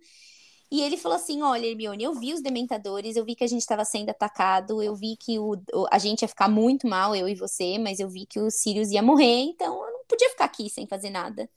[0.70, 3.62] E ele falou assim: Olha, Hermione, eu vi os dementadores, eu vi que a gente
[3.62, 5.56] estava sendo atacado, eu vi que o,
[5.90, 8.90] a gente ia ficar muito mal, eu e você, mas eu vi que o Sirius
[8.90, 11.48] ia morrer, então eu podia ficar aqui sem fazer nada.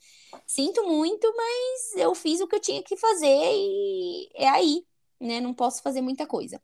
[0.46, 4.84] Sinto muito, mas eu fiz o que eu tinha que fazer e é aí,
[5.20, 5.40] né?
[5.40, 6.60] Não posso fazer muita coisa.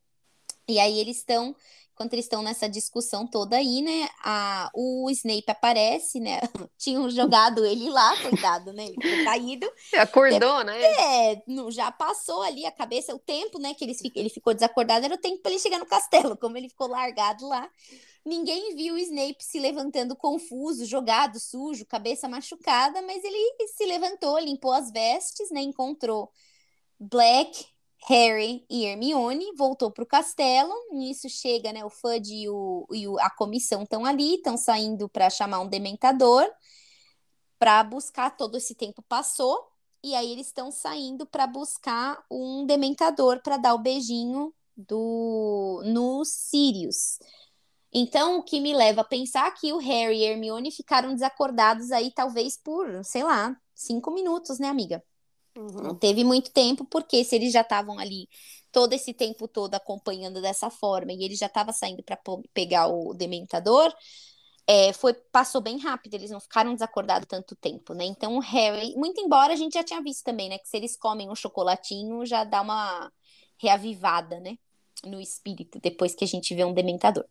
[0.68, 1.54] E aí eles estão
[1.96, 6.40] enquanto eles estão nessa discussão toda aí, né, a, o Snape aparece, né,
[6.76, 9.72] tinham jogado ele lá, coitado, né, ele ficou caído.
[9.96, 10.78] Acordou, né?
[10.78, 15.14] É, já passou ali a cabeça, o tempo, né, que eles, ele ficou desacordado, era
[15.14, 17.66] o tempo para ele chegar no castelo, como ele ficou largado lá.
[18.26, 24.36] Ninguém viu o Snape se levantando confuso, jogado, sujo, cabeça machucada, mas ele se levantou,
[24.40, 26.32] limpou as vestes, né, encontrou
[26.98, 27.66] Black,
[28.08, 30.72] Harry e Hermione voltou para o castelo.
[30.92, 31.84] Nisso chega, né?
[31.84, 35.68] O Fudge e, o, e o, a comissão estão ali, estão saindo para chamar um
[35.68, 36.48] dementador
[37.58, 38.36] para buscar.
[38.36, 39.68] Todo esse tempo passou
[40.02, 46.24] e aí eles estão saindo para buscar um dementador para dar o beijinho do no
[46.24, 47.18] Sirius.
[47.98, 52.12] Então, o que me leva a pensar que o Harry e Hermione ficaram desacordados aí,
[52.12, 55.02] talvez por, sei lá, cinco minutos, né, amiga?
[55.56, 55.82] Uhum.
[55.82, 58.28] Não teve muito tempo, porque se eles já estavam ali
[58.70, 62.18] todo esse tempo todo acompanhando dessa forma e ele já estava saindo para
[62.52, 63.90] pegar o dementador,
[64.66, 68.04] é, foi passou bem rápido, eles não ficaram desacordados tanto tempo, né?
[68.04, 70.98] Então o Harry, muito embora a gente já tinha visto também, né, que se eles
[70.98, 73.10] comem um chocolatinho já dá uma
[73.56, 74.58] reavivada, né,
[75.02, 77.24] no espírito depois que a gente vê um dementador.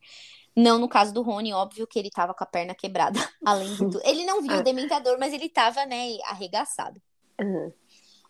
[0.55, 3.77] Não no caso do Rony, óbvio que ele tava com a perna quebrada, além de
[3.77, 4.01] tudo.
[4.03, 7.01] Ele não viu o dementador, mas ele tava, né, arregaçado.
[7.39, 7.71] Uhum.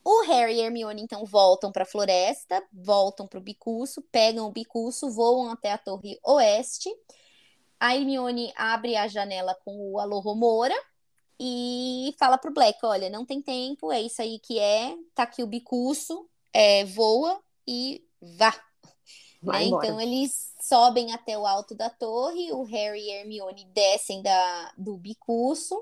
[0.03, 4.51] O Harry e Hermione então voltam para a floresta, voltam para o Bicuço, pegam o
[4.51, 6.89] Bicuço, voam até a Torre Oeste.
[7.79, 10.75] A Hermione abre a janela com o Alohomora
[11.39, 15.43] e fala pro Black, olha, não tem tempo, é isso aí que é, tá aqui
[15.43, 18.03] o Bicuço, é, voa e
[18.37, 18.53] vá.
[19.45, 19.63] Né?
[19.65, 24.97] Então eles sobem até o alto da torre, o Harry e Hermione descem da, do
[24.97, 25.81] Bicuço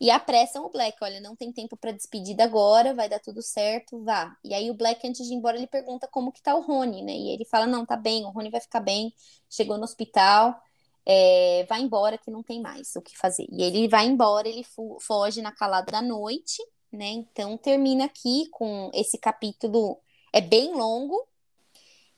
[0.00, 4.02] e apressam o Black, olha, não tem tempo para despedida agora, vai dar tudo certo,
[4.04, 4.36] vá.
[4.44, 7.02] E aí o Black, antes de ir embora, ele pergunta como que tá o Rony,
[7.02, 7.12] né?
[7.12, 9.12] E ele fala, não, tá bem, o Rony vai ficar bem,
[9.50, 10.56] chegou no hospital,
[11.04, 13.46] é, vai embora que não tem mais o que fazer.
[13.50, 14.64] E ele vai embora, ele
[15.00, 17.08] foge na calada da noite, né?
[17.08, 19.98] Então termina aqui com esse capítulo,
[20.32, 21.26] é bem longo,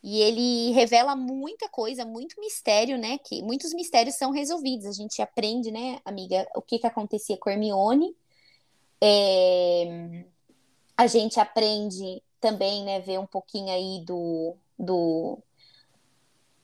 [0.03, 3.19] e ele revela muita coisa, muito mistério, né?
[3.19, 4.87] Que muitos mistérios são resolvidos.
[4.87, 8.17] A gente aprende, né, amiga, o que, que acontecia com Hermione.
[9.03, 10.25] É...
[10.97, 15.39] A gente aprende também, né, ver um pouquinho aí do, do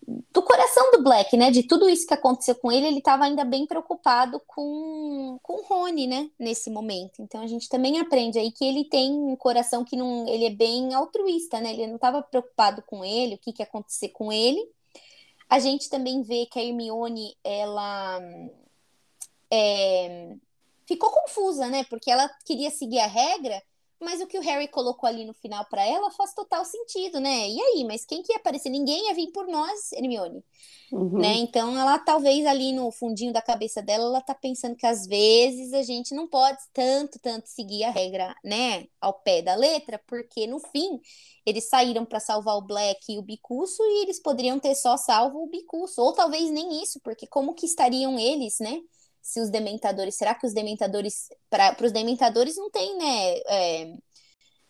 [0.07, 1.51] do coração do Black, né?
[1.51, 5.65] De tudo isso que aconteceu com ele, ele estava ainda bem preocupado com, com o
[5.65, 6.31] Rony, né?
[6.39, 7.21] Nesse momento.
[7.21, 10.29] Então a gente também aprende aí que ele tem um coração que não.
[10.29, 11.73] Ele é bem altruísta, né?
[11.73, 14.61] Ele não estava preocupado com ele, o que, que ia acontecer com ele.
[15.49, 18.21] A gente também vê que a Hermione, ela.
[19.51, 20.35] É,
[20.87, 21.85] ficou confusa, né?
[21.85, 23.61] Porque ela queria seguir a regra,
[24.01, 27.49] Mas o que o Harry colocou ali no final para ela faz total sentido, né?
[27.49, 28.69] E aí, mas quem que ia aparecer?
[28.69, 30.45] Ninguém ia vir por nós, Hermione.
[30.93, 31.19] Uhum.
[31.19, 31.35] Né?
[31.37, 35.73] Então, ela talvez ali no fundinho da cabeça dela, ela tá pensando que às vezes
[35.73, 40.47] a gente não pode tanto, tanto seguir a regra, né, ao pé da letra, porque
[40.47, 41.01] no fim
[41.45, 45.43] eles saíram para salvar o Black e o Bicuço e eles poderiam ter só salvo
[45.43, 48.81] o Bicuço, ou talvez nem isso, porque como que estariam eles, né?
[49.27, 53.39] Se os dementadores, será que os dementadores, para os dementadores não tem, né?
[53.49, 53.95] É,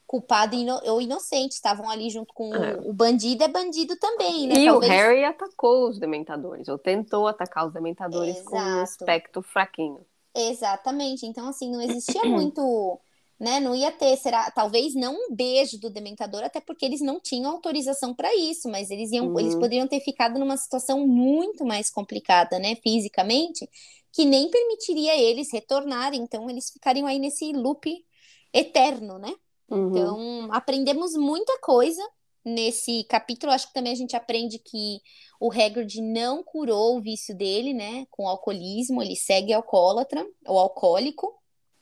[0.06, 2.76] culpado ino ou inocente, estavam ali junto com É.
[2.76, 4.54] o, o bandido, é bandido também, né?
[4.54, 8.82] E Talvez- o Harry atacou os dementadores, ou tentou atacar os dementadores com um Exato.
[8.82, 10.06] aspecto fraquinho.
[10.34, 11.26] Exatamente.
[11.26, 12.98] Então, assim, não existia muito,
[13.38, 13.60] né?
[13.60, 17.50] Não ia ter, será, talvez não um beijo do dementador, até porque eles não tinham
[17.50, 19.38] autorização para isso, mas eles iam, Uhum.
[19.38, 23.68] eles poderiam ter ficado numa situação muito mais complicada, né, fisicamente,
[24.12, 28.04] que nem permitiria eles retornarem, então eles ficariam aí nesse loop
[28.52, 29.34] eterno, né?
[29.68, 29.88] Uhum.
[29.90, 32.02] Então, aprendemos muita coisa
[32.44, 33.52] nesse capítulo.
[33.52, 35.00] Acho que também a gente aprende que
[35.40, 39.02] o Hagrid não curou o vício dele, né, com o alcoolismo.
[39.02, 41.34] Ele segue alcoólatra ou alcoólico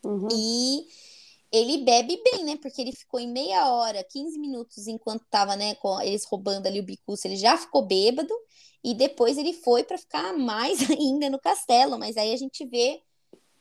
[0.05, 0.29] Uhum.
[0.33, 0.87] e
[1.55, 2.57] ele bebe bem, né?
[2.61, 6.81] Porque ele ficou em meia hora, 15 minutos enquanto tava, né, com eles roubando ali
[6.81, 8.35] o bicurso, ele já ficou bêbado
[8.83, 13.01] e depois ele foi para ficar mais ainda no castelo, mas aí a gente vê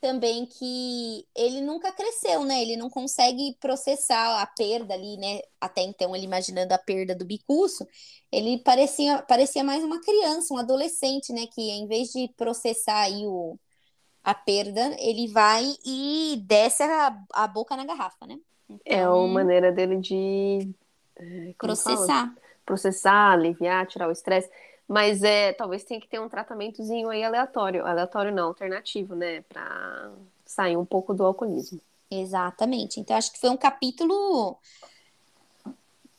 [0.00, 2.60] também que ele nunca cresceu, né?
[2.60, 5.40] Ele não consegue processar a perda ali, né?
[5.60, 7.86] Até então, ele imaginando a perda do bicurso,
[8.30, 11.46] ele parecia, parecia mais uma criança, um adolescente, né?
[11.46, 13.58] Que em vez de processar aí o,
[14.24, 18.38] a perda, ele vai e desce a, a boca na garrafa, né?
[18.84, 20.74] É Então, a maneira dele de
[21.16, 22.34] é, processar.
[22.64, 24.50] processar, aliviar, tirar o estresse.
[24.88, 27.86] Mas é, talvez tenha que ter um tratamentozinho aí aleatório.
[27.86, 29.42] Aleatório não, alternativo, né?
[29.42, 30.12] Pra
[30.44, 31.80] sair um pouco do alcoolismo.
[32.10, 33.00] Exatamente.
[33.00, 34.58] Então, acho que foi um capítulo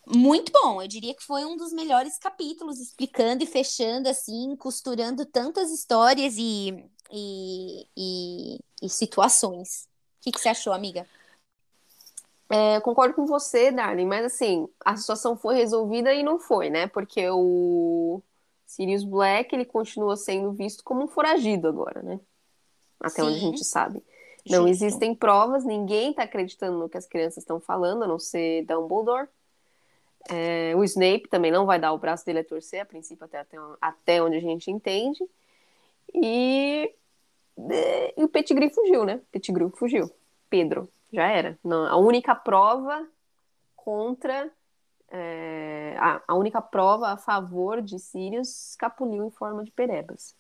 [0.08, 0.82] muito bom.
[0.82, 6.36] Eu diria que foi um dos melhores capítulos, explicando e fechando, assim, costurando tantas histórias
[6.38, 9.88] e, e, e, e situações.
[10.20, 11.08] O que, que você achou, amiga?
[12.50, 16.70] É, eu concordo com você, Darling, mas assim, a situação foi resolvida e não foi,
[16.70, 16.88] né?
[16.88, 18.22] Porque o
[18.66, 22.20] Sirius Black, ele continua sendo visto como um foragido agora, né?
[23.00, 23.46] Até onde a Sim.
[23.48, 24.04] gente sabe.
[24.48, 24.70] Não Justo.
[24.70, 29.28] existem provas, ninguém tá acreditando no que as crianças estão falando, a não ser Dumbledore.
[30.30, 33.40] É, o Snape também não vai dar o braço dele a torcer, a princípio, até,
[33.40, 35.24] até, até onde a gente entende.
[36.14, 36.94] E,
[38.18, 39.22] e o Pettigrew fugiu, né?
[39.32, 40.10] Pettigrew fugiu.
[40.50, 41.60] Pedro, já era.
[41.64, 43.08] Não, a única prova
[43.76, 44.52] contra.
[45.10, 50.36] é, a, a única prova a favor de Sirius escapuliu em forma de perebas.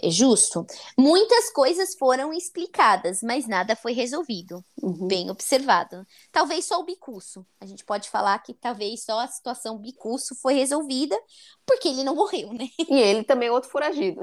[0.00, 0.64] É justo.
[0.96, 4.64] Muitas coisas foram explicadas, mas nada foi resolvido.
[4.80, 5.08] Uhum.
[5.08, 6.06] Bem observado.
[6.30, 7.44] Talvez só o bicurso.
[7.60, 11.18] A gente pode falar que talvez só a situação bicurso foi resolvida
[11.66, 12.68] porque ele não morreu, né?
[12.88, 14.22] E ele também é outro foragido.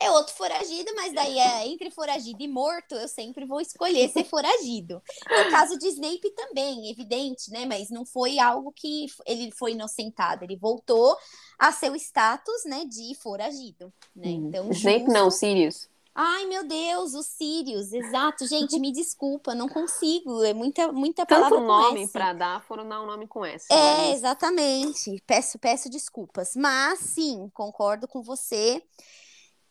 [0.00, 4.24] É outro foragido, mas daí é entre foragido e morto, eu sempre vou escolher ser
[4.24, 5.00] foragido.
[5.28, 7.64] No caso de Snape também, evidente, né?
[7.64, 11.16] Mas não foi algo que ele foi inocentado, ele voltou
[11.58, 14.28] a seu status, né, de foragido, né?
[14.28, 14.70] Então.
[14.70, 15.88] Snape não, Sirius.
[16.16, 18.46] Ai, meu Deus, o Sirius, exato.
[18.46, 20.44] Gente, me desculpa, não consigo.
[20.44, 22.12] É muita, muita Tanto palavra com nome S.
[22.12, 23.66] pra dar, foram dar um nome com S.
[23.68, 25.20] É, Mas- exatamente.
[25.26, 26.54] Peço, peço desculpas.
[26.54, 28.80] Mas sim, concordo com você.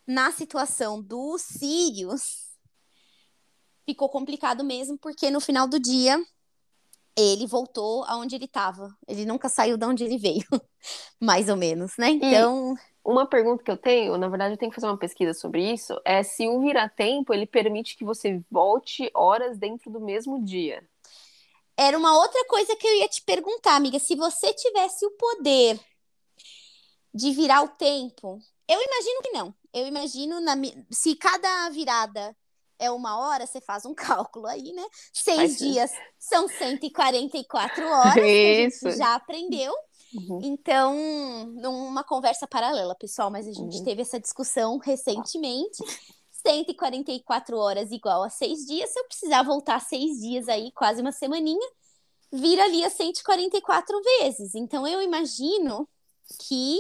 [0.05, 2.49] Na situação do Sirius,
[3.85, 6.17] ficou complicado mesmo, porque no final do dia
[7.15, 8.89] ele voltou aonde ele estava.
[9.07, 10.45] Ele nunca saiu de onde ele veio,
[11.21, 12.09] mais ou menos, né?
[12.09, 15.71] Então, Uma pergunta que eu tenho, na verdade eu tenho que fazer uma pesquisa sobre
[15.71, 20.83] isso, é se o vira-tempo ele permite que você volte horas dentro do mesmo dia.
[21.77, 23.99] era uma outra coisa que eu ia te perguntar, amiga.
[23.99, 25.79] Se você tivesse o poder
[27.13, 29.53] de virar o tempo, eu imagino que não.
[29.73, 30.53] Eu imagino na
[30.91, 32.35] se cada virada
[32.79, 33.93] é uma hora, você faz um
[34.27, 34.85] cálculo aí, né?
[35.13, 38.23] Seis dias são 144 horas, que a
[38.61, 38.91] gente Isso.
[38.91, 39.73] já aprendeu.
[40.13, 40.39] Uhum.
[40.43, 40.93] Então,
[41.55, 43.83] numa conversa paralela, pessoal, mas a gente Uhum.
[43.83, 45.77] teve essa discussão recentemente.
[46.45, 48.89] 144 horas igual a seis dias.
[48.91, 51.67] Se eu precisar voltar seis dias aí, quase uma semaninha,
[52.31, 54.53] vira ali a 144 vezes.
[54.53, 55.87] Então, eu imagino
[56.39, 56.79] que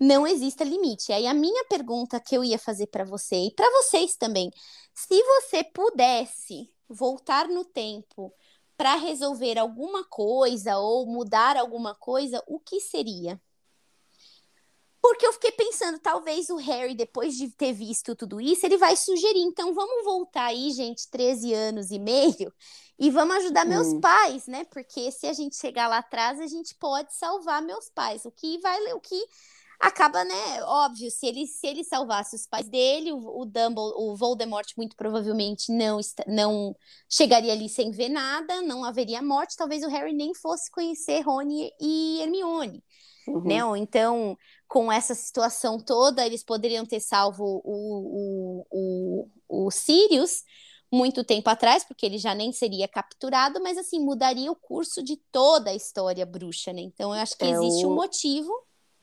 [0.00, 1.12] não exista limite.
[1.12, 4.50] Aí, a minha pergunta que eu ia fazer para você e para vocês também:
[4.94, 8.32] se você pudesse voltar no tempo
[8.76, 13.40] para resolver alguma coisa ou mudar alguma coisa, o que seria?
[15.00, 18.96] Porque eu fiquei pensando, talvez o Harry, depois de ter visto tudo isso, ele vai
[18.96, 19.40] sugerir.
[19.40, 22.52] Então, vamos voltar aí, gente, 13 anos e meio,
[22.98, 24.00] E vamos ajudar meus Hum.
[24.00, 24.64] pais, né?
[24.64, 28.24] Porque se a gente chegar lá atrás, a gente pode salvar meus pais.
[28.24, 29.22] O que vai, o que
[29.80, 30.62] acaba, né?
[30.64, 34.96] Óbvio, se ele se ele salvasse os pais dele, o, o Dumbledore, o Voldemort muito
[34.96, 36.76] provavelmente não não
[37.10, 39.56] chegaria ali sem ver nada, não haveria morte.
[39.56, 42.82] Talvez o Harry nem fosse conhecer Rony e Hermione
[43.26, 43.42] Uhum.
[43.44, 43.64] né?
[43.64, 44.36] Ou então,
[44.68, 50.42] com essa situação toda, eles poderiam ter salvo o, o, o, o Sirius
[50.92, 55.16] muito tempo atrás, porque ele já nem seria capturado, mas assim, mudaria o curso de
[55.32, 56.80] toda a história bruxa, né?
[56.80, 58.50] Então, eu acho que É, existe um motivo.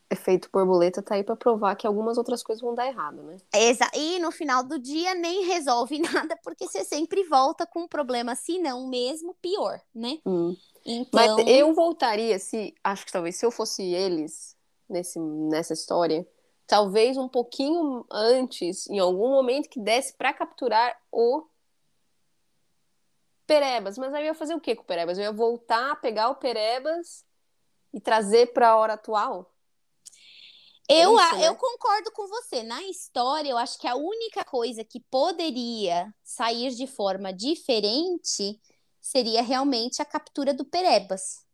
[0.10, 3.38] Efeito borboleta tá aí pra provar que algumas outras coisas vão dar errado, né?
[3.54, 5.98] Exa- E no final do dia nem resolve
[6.28, 10.20] nada, porque você sempre volta com um problema, se não mesmo, pior, né?
[10.26, 10.56] Hum.
[10.86, 14.56] Então, Mas eu voltaria se, acho que talvez se eu fosse eles
[14.90, 16.28] nesse, nessa história,
[16.68, 21.46] talvez um pouquinho antes, em algum momento que desse pra capturar o
[23.48, 23.98] Perebas.
[23.98, 25.18] Mas aí eu ia fazer o que com o Perebas?
[25.18, 27.26] Eu ia voltar a pegar o Perebas
[27.94, 29.53] e trazer pra hora atual?
[30.90, 31.46] Eu, isso, né?
[31.46, 32.62] eu concordo com você.
[32.64, 38.60] Na história, eu acho que a única coisa que poderia sair de forma diferente
[39.02, 41.46] seria realmente a captura do Perebas,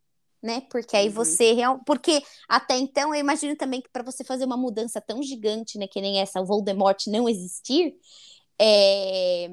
[0.41, 0.61] né?
[0.71, 1.13] Porque aí Uhum.
[1.15, 1.79] você real...
[1.85, 5.87] porque até então eu imagino também que para você fazer uma mudança tão gigante, né,
[5.87, 7.95] que nem essa o Voldemort não existir,
[8.59, 9.49] é,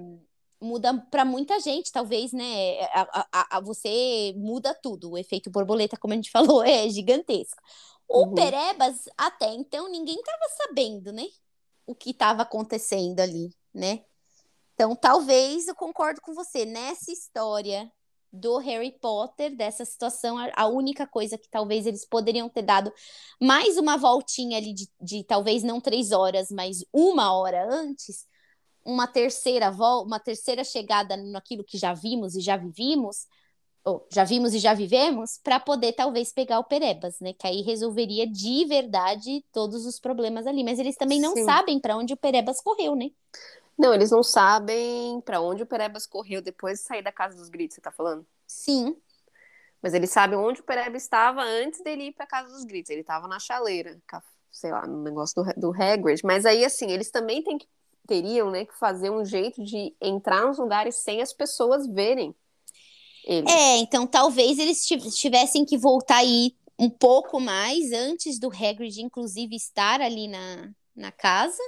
[0.60, 2.80] muda para muita gente, talvez, né?
[2.92, 5.12] A, a- a- você muda tudo.
[5.12, 7.62] O efeito borboleta, como a gente falou, é gigantesco.
[8.08, 8.34] O Uhum.
[8.34, 11.24] Perebas, até então, ninguém estava sabendo, né?
[11.86, 14.04] O que estava acontecendo ali, né?
[14.74, 16.64] Então, talvez eu concordo com você.
[16.64, 17.90] Nessa história
[18.32, 22.92] do Harry Potter, dessa situação, a, única coisa que talvez eles poderiam ter dado
[23.40, 28.26] mais uma voltinha ali de, de talvez não três horas, mas uma hora antes,
[28.84, 33.26] uma terceira volta, uma terceira chegada naquilo que já vimos e já vivimos,
[33.86, 37.32] ou já vimos e já vivemos, para poder talvez pegar o Perebas, né?
[37.34, 40.64] Que aí resolveria de verdade todos os problemas ali.
[40.64, 41.44] Mas eles também não Sim.
[41.44, 43.10] sabem para onde o Perebas correu, né?
[43.78, 47.48] Não, eles não sabem pra onde o Perebas correu depois de sair da casa dos
[47.48, 48.26] gritos, você tá falando?
[48.46, 48.96] Sim,
[49.82, 52.90] Mas eles sabem onde o Perebas estava antes dele ir pra casa dos gritos.
[52.90, 54.00] Ele estava na chaleira,
[54.50, 56.22] sei lá, no negócio do, do Hagrid.
[56.24, 57.68] Mas aí, assim, eles também têm que,
[58.06, 62.34] teriam, né, que fazer um jeito de entrar nos lugares sem as pessoas verem
[63.26, 63.46] ele.
[63.48, 69.00] É, então talvez eles tiv- tivessem que voltar aí um pouco mais antes do Hagrid,
[69.00, 71.62] inclusive, estar ali na, na casa,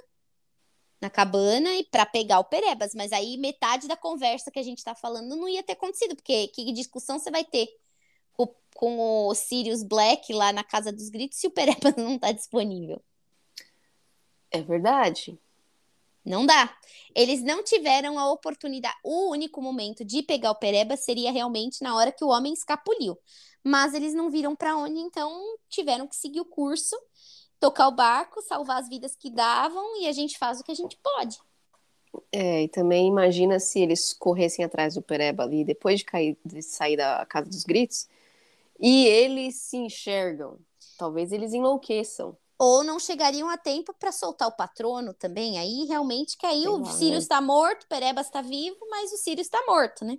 [1.00, 2.94] na cabana, e para pegar o Perebas.
[2.94, 6.48] Mas aí metade da conversa que a gente tá falando não ia ter acontecido, porque
[6.48, 7.68] que discussão você vai ter
[8.32, 12.32] com, com o Sirius Black lá na Casa dos Gritos se o Perebas não tá
[12.32, 13.02] disponível?
[14.50, 15.38] É verdade.
[16.28, 16.76] Não dá.
[17.14, 18.96] Eles não tiveram a oportunidade.
[19.02, 23.18] O único momento de pegar o Pereba seria realmente na hora que o homem escapuliu.
[23.64, 26.96] Mas eles não viram para onde, então tiveram que seguir o curso,
[27.58, 30.76] tocar o barco, salvar as vidas que davam e a gente faz o que a
[30.76, 31.38] gente pode.
[32.32, 36.62] É, e também imagina se eles corressem atrás do Pereba ali depois de, cair, de
[36.62, 38.08] sair da casa dos gritos
[38.78, 40.58] e eles se enxergam.
[40.96, 42.36] Talvez eles enlouqueçam.
[42.59, 45.59] Ou não chegariam a tempo para soltar o patrono também.
[45.59, 47.18] Aí realmente que aí o Sirius né?
[47.18, 50.18] está morto, o Perebas está vivo, mas o Sirius está morto, né?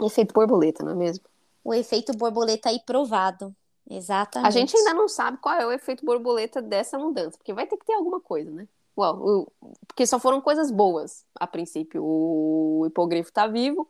[0.00, 1.24] Efeito borboleta, não é mesmo?
[1.64, 3.54] O efeito borboleta aí provado.
[3.88, 4.48] Exatamente.
[4.48, 7.76] A gente ainda não sabe qual é o efeito borboleta dessa mudança, porque vai ter
[7.76, 8.68] que ter alguma coisa, né?
[8.96, 9.52] Uau,
[9.86, 12.02] porque só foram coisas boas a princípio.
[12.02, 13.88] O hipogrifo tá vivo,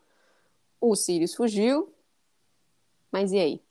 [0.81, 1.91] o Sirius fugiu,
[3.11, 3.61] mas e aí?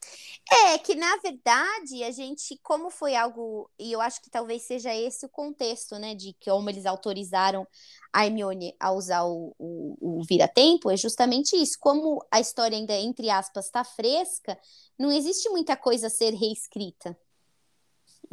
[0.48, 4.94] É que, na verdade, a gente, como foi algo, e eu acho que talvez seja
[4.94, 7.66] esse o contexto, né, de que como eles autorizaram
[8.12, 11.76] a Hermione a usar o, o, o vira-tempo, é justamente isso.
[11.80, 14.56] Como a história ainda, entre aspas, está fresca,
[14.96, 17.18] não existe muita coisa a ser reescrita.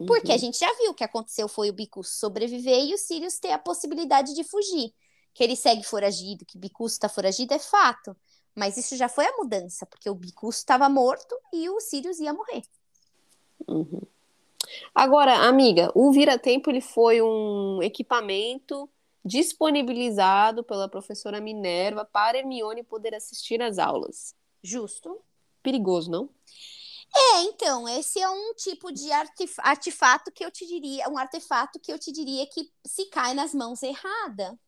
[0.07, 3.39] Porque a gente já viu o que aconteceu foi o Bicus sobreviver e o Sirius
[3.39, 4.93] ter a possibilidade de fugir.
[5.33, 8.15] Que ele segue foragido, que Bicus está foragido é fato.
[8.55, 12.33] Mas isso já foi a mudança, porque o Bicus estava morto e o Sirius ia
[12.33, 12.63] morrer.
[13.67, 14.01] Uhum.
[14.93, 18.89] Agora, amiga, o vira-tempo ele foi um equipamento
[19.25, 24.35] disponibilizado pela professora Minerva para Hermione poder assistir às aulas.
[24.61, 25.21] Justo.
[25.61, 26.29] Perigoso, não?
[27.15, 31.79] É, então, esse é um tipo de artef- artefato que eu te diria, um artefato
[31.79, 34.59] que eu te diria que se cai nas mãos errada,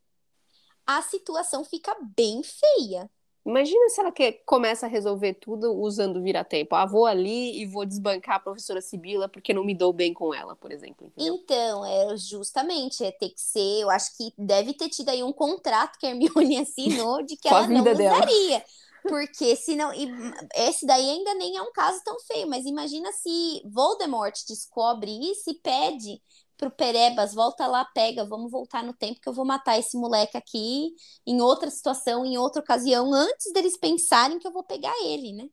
[0.85, 3.09] a situação fica bem feia.
[3.45, 6.75] Imagina se ela que começa a resolver tudo usando vira-tempo.
[6.75, 10.33] Ah, vou ali e vou desbancar a professora Sibila porque não me dou bem com
[10.33, 11.07] ela, por exemplo.
[11.07, 11.35] entendeu?
[11.35, 15.31] Então, é justamente, é ter que ser, eu acho que deve ter tido aí um
[15.31, 18.17] contrato que a Hermione assinou de que ela não dela.
[18.17, 18.63] usaria.
[19.07, 19.93] Porque se não.
[19.93, 20.11] e
[20.55, 25.51] Esse daí ainda nem é um caso tão feio, mas imagina se Voldemort descobre isso
[25.51, 26.19] e pede
[26.57, 30.37] pro Perebas, volta lá, pega, vamos voltar no tempo que eu vou matar esse moleque
[30.37, 30.95] aqui
[31.25, 35.49] em outra situação, em outra ocasião, antes deles pensarem que eu vou pegar ele, né?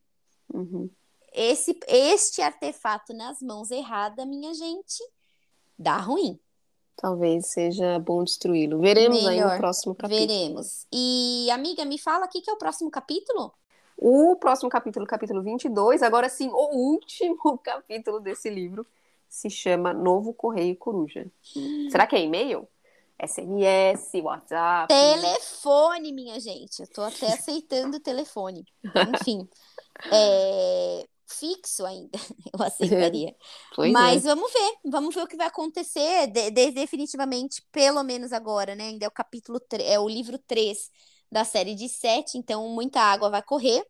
[0.53, 0.89] Uhum.
[1.33, 5.03] Esse, este artefato nas mãos erradas, minha gente,
[5.77, 6.39] dá ruim.
[6.95, 8.79] Talvez seja bom destruí-lo.
[8.79, 9.53] Veremos aí Melhor.
[9.53, 10.27] no próximo capítulo.
[10.27, 10.85] Veremos.
[10.93, 13.51] E, amiga, me fala o que que é o próximo capítulo?
[13.97, 18.85] O próximo capítulo, capítulo 22, agora sim, o último capítulo desse livro,
[19.33, 21.25] se chama Novo Correio Coruja.
[21.91, 22.67] Será que é e-mail?
[23.19, 24.93] SMS, WhatsApp.
[24.93, 26.81] Telefone, minha gente.
[26.81, 28.63] Eu tô até aceitando o telefone.
[29.15, 29.47] Enfim.
[30.11, 32.11] é, Fixo ainda,
[32.53, 33.35] eu aceitaria.
[33.75, 34.27] Pois Mas é.
[34.27, 36.27] vamos ver, vamos ver o que vai acontecer.
[36.27, 38.89] De- de- definitivamente, pelo menos agora, né?
[38.89, 40.91] Ainda é o capítulo, tre- é o livro 3
[41.31, 43.83] da série de 7, então muita água vai correr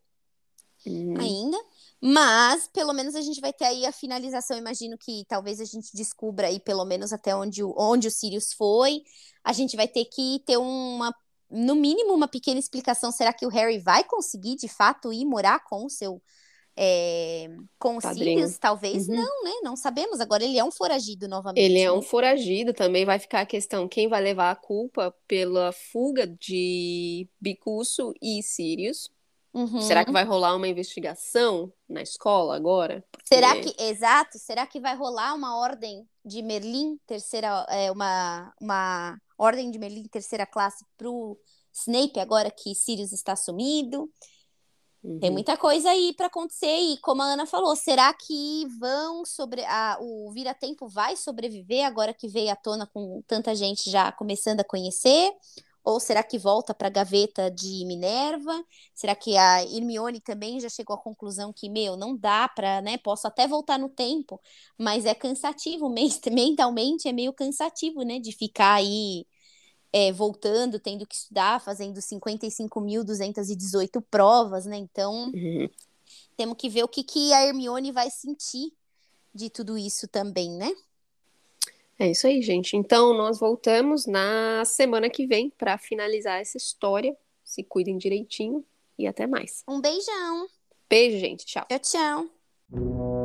[0.85, 1.15] Uhum.
[1.19, 1.57] ainda.
[2.05, 4.57] Mas pelo menos a gente vai ter aí a finalização.
[4.57, 8.53] Imagino que talvez a gente descubra aí pelo menos até onde o, onde o Sirius
[8.53, 9.01] foi.
[9.43, 11.15] A gente vai ter que ter uma,
[11.49, 13.11] no mínimo, uma pequena explicação.
[13.11, 16.21] Será que o Harry vai conseguir de fato ir morar com o seu.
[16.77, 17.49] é,
[17.79, 18.47] com o Padrinho.
[18.47, 18.57] Sirius?
[18.57, 19.15] Talvez Uhum.
[19.15, 19.51] não, né?
[19.63, 20.19] Não sabemos.
[20.19, 21.63] Agora ele é um foragido novamente.
[21.63, 21.91] Ele é né?
[21.91, 27.29] um foragido, também vai ficar a questão quem vai levar a culpa pela fuga de
[27.39, 29.09] Bicuço e Sirius.
[29.53, 29.81] Uhum.
[29.81, 33.03] Será que vai rolar uma investigação na escola agora?
[33.11, 38.51] Porque- Será que, exato, será que vai rolar uma ordem de Merlin, terceira, é, uma,
[38.59, 41.37] uma ordem de Merlin terceira classe pro
[41.71, 44.09] Snape agora que Sirius está sumido?
[45.19, 45.33] Tem Uhum.
[45.33, 49.97] muita coisa aí para acontecer e como a Ana falou, será que vão sobre a,
[49.99, 54.63] o Vira-Tempo vai sobreviver agora que veio à tona com tanta gente já começando a
[54.63, 55.29] conhecer?
[55.83, 58.63] Ou será que volta para a gaveta de Minerva?
[58.93, 62.97] Será que a Hermione também já chegou à conclusão que, meu, não dá para, né?
[62.97, 64.39] Posso até voltar no tempo,
[64.77, 68.19] mas é cansativo, men- mentalmente é meio cansativo, né?
[68.19, 69.25] De ficar aí
[69.93, 74.77] é, voltando, tendo que estudar, fazendo 55.218 provas, né?
[74.77, 75.69] Então, Uhum.
[76.35, 78.71] temos que ver o que, que a Hermione vai sentir
[79.33, 80.71] de tudo isso também, né?
[81.99, 82.75] É isso aí, gente.
[82.75, 87.15] Então, nós voltamos na semana que vem para finalizar essa história.
[87.43, 88.65] Se cuidem direitinho
[88.97, 89.63] e até mais.
[89.67, 90.47] Um beijão.
[90.89, 91.45] Beijo, gente.
[91.45, 91.65] Tchau.
[91.69, 93.22] Tchau, tchau.